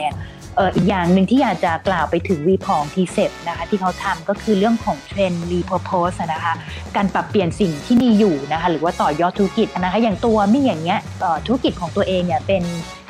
[0.56, 6.54] เอออีกอย่างหนึ่งที่อยากจะกล่าวไปถึง report ของ TCEB นะคะที่เขาทำก็คือเรื่องของ trend repurpose นะคะ
[6.96, 11.00] การปรับเปลี่ยนสิ่งที่มีอยู่นะคะหรือว่าต่อยอดธุรกิจนะคะอย่างตัวมี่อย่างเงี้ย
[11.46, 12.64] ธุรกิจของตัวเองเนี่ยเป็น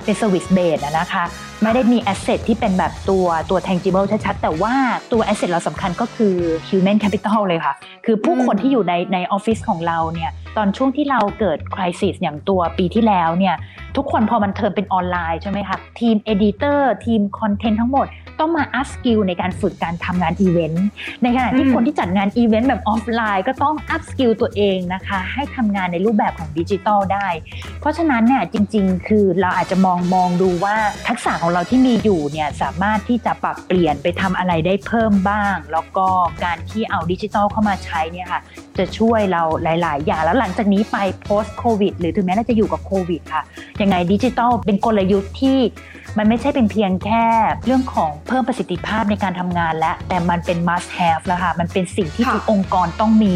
[0.07, 1.23] เป็น service base นะคะ
[1.63, 4.73] ไม่ได้มี asset ที่เป็นแบบตัวตัว tangible ชัดๆ แต่ว่า
[5.11, 6.35] ตัว asset เราสำคัญก็คือ
[6.67, 7.73] human capital เลยค่ะ
[8.05, 13.55] คือผู้คนที่อยู่ในในออฟฟิศของเราเนี่ย ตอนช่วงที่เราเกิด crisis อย่างตัวปีที่แล้วเนี่ย
[13.95, 18.07] ทุกคนพอมัน turn เป็นออนไลน์ใช่ไหมคะ ทีม editor ทีมคอนเทนต์ทั้งหมด
[18.39, 20.85] ต้องมา upskill ในการฝึกการทำงานอีเวนต์
[21.23, 27.27] ในขณะที่คนที่จัดงานอีเวนต์แบบออฟไลน์ ก็ต้อง upskill ตัวเองนะคะให้ทำงานในรูปแบบของดิจิทัลได้
[27.79, 30.75] เพราะฉะนั้นเนี่ยจริง ๆ คือเราอาจจะมองมองดูว่า
[31.07, 36.07] ทักษะของเราที่มีอยู่เนี่ยสามารถที่จะปรับเปลี่ยนไปทำอะไรได้เพิ่มบ้าง แล้วก็
[36.43, 38.41] การที่เอาดิจิทัลเข้ามาใช้เนี่ยค่ะ
[38.79, 43.43] จะช่วยเราหลาย ๆ อย่างแล้วหลังจากนี้ไป post covid หรือถึงแม้เราจะอยู่กับโควิดค่ะ
[43.81, 45.59] ยังไงดิจิทัลเป็นกลยุทธ์ที่
[46.17, 47.25] มันไม่ใช่เป็นเพียงแค่
[47.65, 53.35] เรื่องของเพิ่มประสิทธิภาพในการทำงานและ แต่มันเป็น must have แล้วค่ะ มันเป็นสิ่งที่ทุกองค์กรต้องมี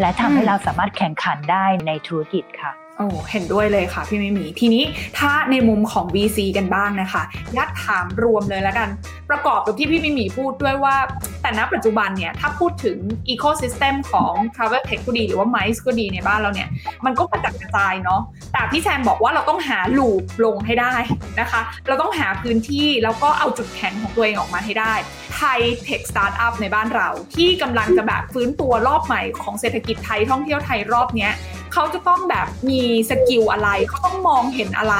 [0.00, 4.84] และทำให้เราสามารถแข่งขันได้ในธุรกิจค่ะ โอ้เห็นด้วยเลยค่ะพี่มิมี่ทีนี้
[5.18, 7.22] ถ้าในมุมของ VC กันบ้างนะคะ
[7.56, 8.88] ยัดถามรวมเลยแล้วกัน
[9.30, 10.96] ประกอบกับที่พี่มิมี่พูดด้วยว่า
[11.42, 12.98] แต่ณปัจจุบันเนี่ยถ้าพูดถึง
[13.32, 16.68] Ecosystem ของ Travel Tech ก็ดีหรือว่า MICE ก็ดีในบ้านเราเนี่ย
[17.04, 18.20] มันก็กระจัดกระจายเนาะ
[18.52, 20.94] แต่พี่แซมบอกว่าเราต้องหาลูปลงให้ได้
[21.40, 24.94] นะคะ เราต้องหาพื้นที่แล้วก็เอาจุดแข็งของตัวเองออกมาให้ได้
[25.36, 31.32] Thai tech startup ในบ้านเรา ที่กำลังจะแบบฟื้นตัวรอบใหม่ของเศรษฐกิจไทยท่องเที่ยวไทยรอบเนี้ย
[31.72, 34.96] เขาจะต้องแบบมี skill อะไร เขาต้องมองเห็นอะไร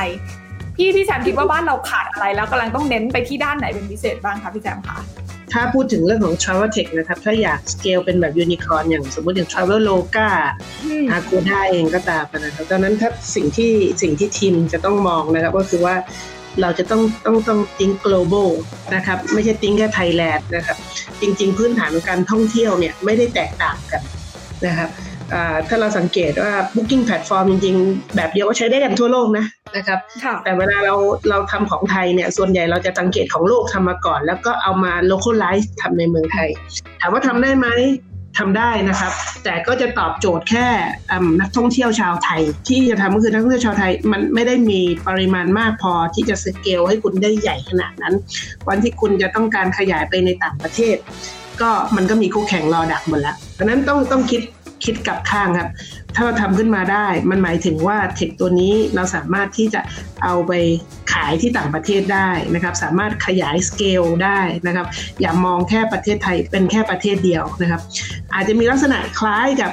[0.76, 4.98] พี่พี่แซมคิดว่าบ้านเราขาดอะไรแล้วกำลังต้องเน้นไปที่ด้านไหนเป็นพิเศษบ้างคะพี่แซมคะ
[5.52, 10.30] ถ้าพูดถึงเรื่องของ Travel Tech นะครับ ถ้าอยากสเกลเป็นแบบยูนิคอร์นอย่างสมมติอย่าง Traveloka
[11.10, 15.94] อากูด้าเองก็ตามนะครับดังนั้นถ้าสิ่งที่สิ่งที่ทีมจะต้องมองนะครับก็คือว่า
[16.60, 18.50] เราจะต้องต้องต้องติ้ง global
[18.94, 20.76] นะครับ ไม่ใช่ think แค่ไทยแลนด์นะครับ
[21.20, 24.02] จริง ๆ พื้นฐานของการท่องเที่ยวเนี่ยไม่ได้แตกต่างกัน
[24.66, 24.88] นะครับ
[25.68, 29.44] ถ้าเราสังเกตว่า Booking Platform จริงๆ แบบเดียวก็ใช้ได้กันทั่วโลกนะ
[29.76, 29.98] นะครับ
[30.44, 30.94] แต่เวลาเรา
[31.30, 36.48] เราทำของไทยเนี่ย ส่วนใหญ่เราจะสังเกตของโลกทำมาก่อน แล้วก็เอามา localize ทำในเมืองไทย
[37.00, 37.68] ถามว่าทำได้ไหม
[38.38, 39.12] ทำได้นะครับ
[39.44, 40.66] แต่ก็จะตอบโจทย์แค่
[41.40, 48.14] นักท่องเที่ยวชาวไทย ที่จะทำก็คือนักท่องเที่ยวชาวไทย มันไม่ได้มีปริมาณมากพอที่จะสเกลให้คุณได้ใหญ่ขนาดนั้น
[48.68, 50.96] วันที่คุณจะต้องการขยายไปในต่างประเทศ
[51.60, 54.40] ก็มันก็มีคู่แข่งรอดักหมดแล้วเพราะนั้นต้องต้องคิด
[54.84, 55.68] คิดกลับข้างครับ
[56.14, 59.80] ถ้าเราทำขึ้นมาได้ มันหมายถึงว่าเทคตัวนี้เราสามารถที่จะ
[60.22, 60.52] เอาไป
[61.12, 64.86] ขายที่ต่างประเทศได้นะครับ สามารถขยายสเกลได้นะครับ
[65.20, 67.80] อย่ามองแค่ประเทศไทยเป็นแค่ประเทศเดียวนะครับ
[68.34, 69.72] อาจจะมีลักษณะคล้ายกับ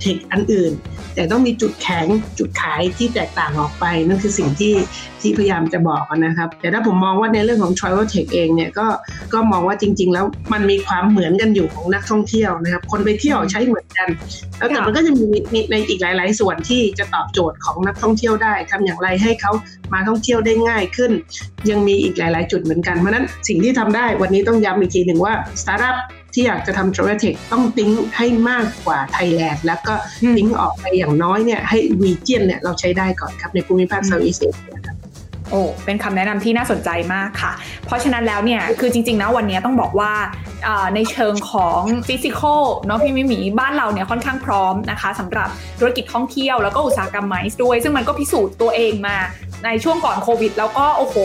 [0.00, 0.72] เทคอันอื่น
[1.16, 2.06] แต่ต้องมีจุดแข็ง
[2.38, 4.74] จุดขายที่แตกต่างออกไป นั่นคือสิ่งที่
[5.20, 8.86] ที่พยายามจะบอกนะครับ แต่ถ้าผมมองว่าในเรื่องของ Travel Tech เองเนี่ยก็
[9.32, 14.08] ก็มองว่าจริง ๆ แล้วมันมีความเหมือนกันอยู่ของนักท่องเที่ยวนะครับ คนไปเที่ยวใช้เหมือนกัน
[14.58, 15.24] แล้วแต่มันก็จะมี
[15.70, 19.52] ในอีกหลาย ๆ ส่วนที่จะตอบโจทย์ของนักท่องเที่ยวได้ทำอย่างไรให้เขา
[19.92, 21.12] มาท่องเที่ยวได้ง่ายขึ้น
[21.70, 25.96] ยังมีอีกหลาย ๆ จุดเหมือนกันเพราะนั้นสิ่งที่ทำได้วันนี้ต้องย้ำอีกทีหนึ่งว่าสตาร์ทอัพ
[26.36, 29.94] ที่อยากจะทำ travel tech ต้อง think ให้มากกว่าไทยแลนด์แล้วก็
[30.36, 34.96] think ออกไปอย่างน้อยเนี่ยให้วีเจียนเนี่ยเราใช้ได้ก่อนครับในภูมิภาค Southeast Asia ครับ
[35.50, 37.52] โอ้ เป็นคำแนะนำที่น่าสนใจมากค่ะ
[37.86, 40.12] เพราะฉะนั้นแล้วเนี่ย คือจริงๆนะวันนี้ต้องบอกว่า
[40.94, 49.16] ในเชิงของ physical เนาะพี่มิมี่บ้านเราเนี่ยค่อนข้างพร้อมนะคะสำหรับธุรกิจท่องเที่ยวแล้วก็อุตสาหกรรมไมซ์ด้วย ซึ่งมันก็พิสูจน์ตัวเองมา
[49.64, 51.16] ในช่วงก่อนโควิด แล้วก็โอ้โห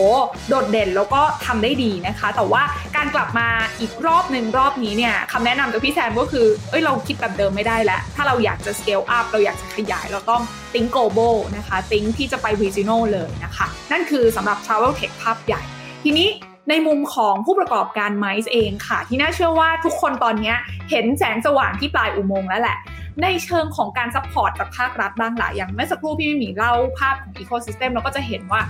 [0.48, 2.62] โดดเด่นแล้วก็ทำได้ดีนะคะ แต่ว่า
[2.96, 3.48] การกลับมา
[3.80, 10.42] อีกรอบหนึ่งรอบนี้เนี่ยคำแนะนำจากพี่แซมก็คือเอ้ยเราคิดแบบเดิมไม่ได้แล้ว ถ้าเราอยากจะ scale up เราอยากจะขยายเราต้อง
[10.72, 15.62] think global นะคะ think ที่จะไป regional เลยนะคะ นั่นคือสำหรับ travel tech ภาพใหญ่
[16.04, 16.28] ทีนี้
[16.70, 20.54] ในมุมของผู้ประกอบการไมซ์เองค่ะ ที่น่าเชื่อว่าทุกคนตอนนี้
[20.90, 22.76] เห็นแสงสว่างที่ปลายอุโมงค์แล้วแหละ
[23.22, 28.60] ในเชิงของการ support จากภาครัฐบ้างหลายอย่างเมื่อสักครู่พี่มีเล่าภาพของ ecosystem เราก็จะเห็นว่า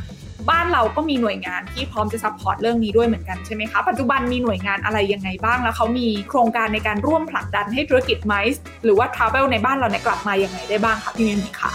[0.51, 11.73] บ้านเราก็มีหน่วยงานที่พร้อมจะ support เรื่องนี้ด้วยเหมือนกันใช่ไหมคะ ปัจจุบันมีหน่วยงานอะไรยังไงบ้าง แล้วเขามีโครงการในการร่วมผลักดันให้ธุรกิจไมซ์หรือว่า travel ในบ้านเราในกลับมายังไงได้บ้างคะพี่มินค่ะ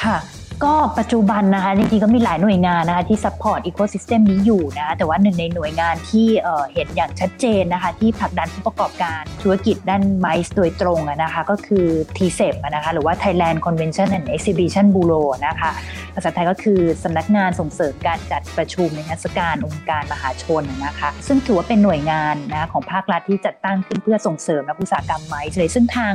[0.00, 0.16] ค่ะ
[0.62, 6.28] ก็ปัจจุบันนะคะจริงๆก็มีหลายหน่วยงานนะคะที่ support ecosystem นี้อยู่นะแต่ว่าหนึ่งในหน่วยงานที่
[6.72, 11.86] เห็นอย่างชัดเจนนะคะที่ผลักดันผู้ประกอบการธุรกิจด้านไมซ์โดยตรงนะคะก็คือ
[12.16, 15.70] t c e p นะคะหรือว่า Thailand Convention and Exhibition Bureau นะคะ
[16.14, 26.14] ภาษาไทยก็คือสำนักงานส่งเสริมการจัดประชุมและนิทรรศการองค์การมหาชนนะคะ ซึ่งถือว่าเป็นหน่วยงานนะของภาครัฐที่จัดตั้งขึ้นเพื่อส่งเสริมนักอุตสาหกรรมไมซ์เลยซึ่งทาง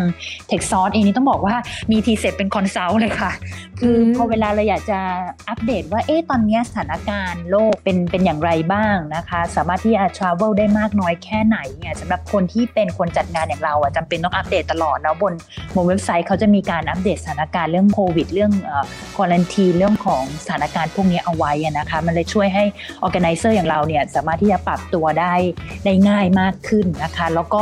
[0.51, 1.55] t e c h s o u r c e เองนี่ต้องบอกว่า
[1.91, 3.31] มี t c e p เป็น consult เลยค่ะ
[3.79, 4.99] คือพอเวลาเราอยากจะ
[5.49, 15.33] อัปเดตว่าเอ๊ะตอนนี้สถานการณ์โลกเป็นเป็นอย่างไรบ้างนะคะ สามารถที่จะ travel ได้มากน้อยแค่ไหนเนี่ยสำหรับคนที่เป็นคนจัดงานอย่างเราอะจำเป็นต้องอัปเดตตลอดแล้วบน
[15.75, 18.51] บนเว็บไซต์เขาจะมีการอัปเดตสถานการณ์เรื่องโควิดเรื่อง
[19.15, 22.63] quarantine เรื่องของสถานการณ์พวกนี้เอาไว้นะคะ มันเลยช่วยให้
[23.05, 25.33] organizer อย่างเราเนี่ยสามารถที่จะปรับตัวได้
[25.85, 27.61] ได้ง่ายมากขึ้นนะคะ แล้วก็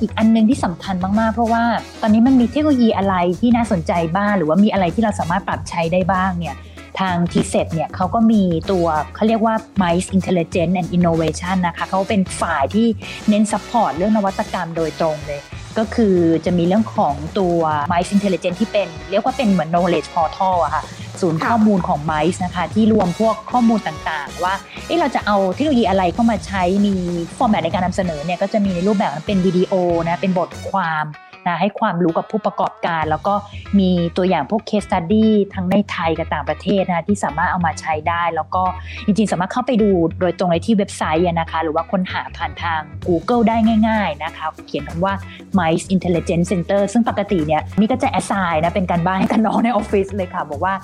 [0.00, 1.64] อีกอันนึงที่สำคัญมากๆ เพราะว่า
[2.00, 6.56] ตอนนี้มันมีเทคโนโลยีอะไรที่น่าสนใจบ้าง หรือว่ามีอะไรที่เราสามารถปรับใช้ได้บ้างเนี่ย
[7.00, 12.86] ทาง t s e t เนี่ยเขาก็มีตัวเขาเรียกว่า MICE Intelligence and Innovation นะคะเขาเป็นฝ่ายที่
[13.28, 15.40] เน้น support เรื่องนวัตกรรมโดยตรงเลย
[15.78, 17.58] ก็คือจะมีเรื่องของตัว
[17.92, 20.82] MICE Intelligence ที่เป็น เรียกว่าเป็นเหมือน knowledge portal อะค่ะ
[21.20, 24.54] ศูนย์ข้อมูลของ Mice นะคะที่รวมพวกข้อมูลต่างๆ ว่า
[24.86, 26.94] เเราจะเอาเทคโนโลยีอะไรเข้ามาใช้มี
[27.38, 29.72] ฟอร์แมตในการนำเสนอเนี่ยก็จะมีในรูปแบบเป็นวิดีโอ
[30.08, 31.04] นะเป็นบทความ
[31.48, 33.34] นะให้ความรู้กับผู้ประกอบการ แล้วก็
[33.78, 38.62] มีตัวอย่างพวก case study ทั้งในไทยกับต่างประเทศนะที่สามารถเอามาใช้ได้ แล้วก็
[39.06, 43.56] จริงๆ สามารถเข้าไปดูโดยตรงในที่เว็บไซต์นะคะหรือว่าค้นหาผ่านทาง Google ได้
[43.88, 45.14] ง่ายๆนะคะเขียนคำว่า
[45.58, 50.74] Mice Intelligence Center ซึ่งปกติเนี่ยนี่ก็จะ assign นะเป็นการบ้านให้กับน้องในออฟฟิศเลยค่ะ บอกว่า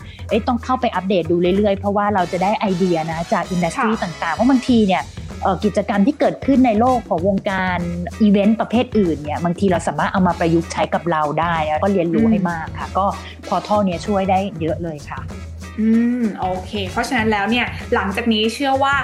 [0.49, 5.03] ต้องเข้าไปอัปเดตดูเรื่อยๆ เพราะว่าเราจะได้ไอเดียนะจากอินดัสทรีต่างๆเพราะบางทีเนี่ย
[5.65, 7.79] กิจกรรมที่เกิดขึ้นในโลกของวงการ
[8.23, 13.07] อีเวนต์ประเภทอื่นเนี่ยบางทีเราสามารถเอามาประยุกต์ใช้กับเราได้ก็เรียนรู้ให้มากค่ะ ก็
[13.49, 15.21] พอท่อเนี้ยช่วยได้เยอะเลยค่ะ
[15.81, 15.89] อื
[16.23, 18.97] มโอเค เพราะฉะนั้นแล้วเนี่ยหลังจากนี้เชื่อว่า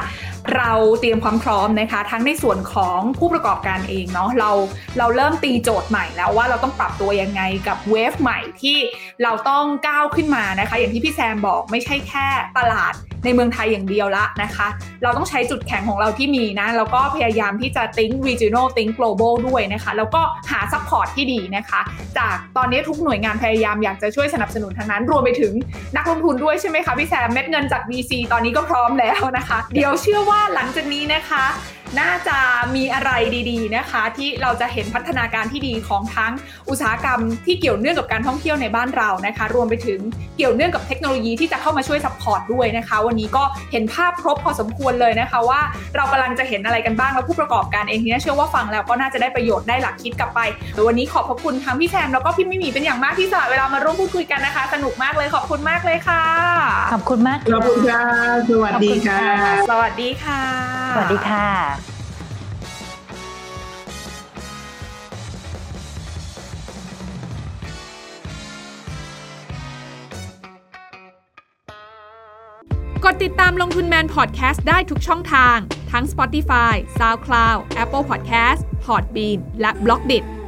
[0.57, 4.51] เราเตรียมความพร้อมนะคะ ทั้งในส่วนของผู้ประกอบการเองเนาะเรา
[4.99, 8.79] เราเริ่มตีโจทย์ใหม่แล้วว่าเราต้องปรับตัวยังไงกับ wave ใหม่ที่
[9.23, 12.27] เราต้องก้าวขึ้นมานะคะ อย่างที่พี่แซมบอกไม่ใช่แค่
[12.59, 14.67] ตลาด ในเมืองไทยอย่างเดียวละนะคะ
[15.03, 21.81] เราต้องใช้จุดแข็งของเราที่มีนะ แล้วก็พยายามที่จะติ้ง regional ติ้ง global ด้วยนะคะ แล้วก็หา support ที่ดีนะคะ
[22.19, 25.53] จากตอนนี้ทุกหน่วยงานพยายามอยากจะช่วยสนับสนุนทางนั้น รวมไปถึง
[25.97, 31.45] นักลงทุนด้วยใช่ไหมคะพี่แซมเม็ดเงินจาก VC ตอนนี้ก็พร้อมแล้วนะคะ เดี๋ยวเชื่อว่าหลังจากนี้นะคะ
[31.99, 32.39] น่าจะ
[32.77, 33.11] มีอะไร
[33.51, 36.33] ดีๆนะคะ ที่เราจะเห็นพัฒนาการที่ดีของทั้ง
[36.69, 40.01] อุตสาหกรรมที่เกี่ยวเนื่องกับการท่องเที่ยวในบ้านเรานะคะ รวมไปถึง
[40.37, 45.61] เกี่ยวเนื่องกับเทคโนโลยีที่จะเข้ามาช่วย support ด้วยนะคะ วันนี้ก็เห็นภาพครบพอสมควรเลยนะคะ ว่า
[45.97, 50.41] เรากำลังจะเห็นอะไรกันบ้างแล้วผู้ประกอบการเองเนี่ยเชื่อว่าฟังแล้วก็น่าจะได้ประโยชน์ได้หลักคิดกลับไป
[50.87, 56.23] วันนี้ขอบพระคุณทั้งพี่แซมแล้วก็พี่มิมีเป็นอย่างมากที่สละเวลามาร่วมพูดคุยกันนะคะ สนุกมากเลยขอบคุณมากเลยค่ะ
[56.93, 58.05] ขอบคุณมากขอบคุณค่ะ
[58.51, 59.23] สวัสดีค่ะ
[59.71, 60.43] สวัสดีค่ะ
[60.95, 61.80] สวัสดีค่ะ
[73.05, 75.57] กดติดตามลงทุนแมนพอดแคสต์ได้ทุกช่องทาง
[75.93, 80.40] ทั้ง Spotify, SoundCloud, Apple Podcast, Podbean และ b l o ดิ d i t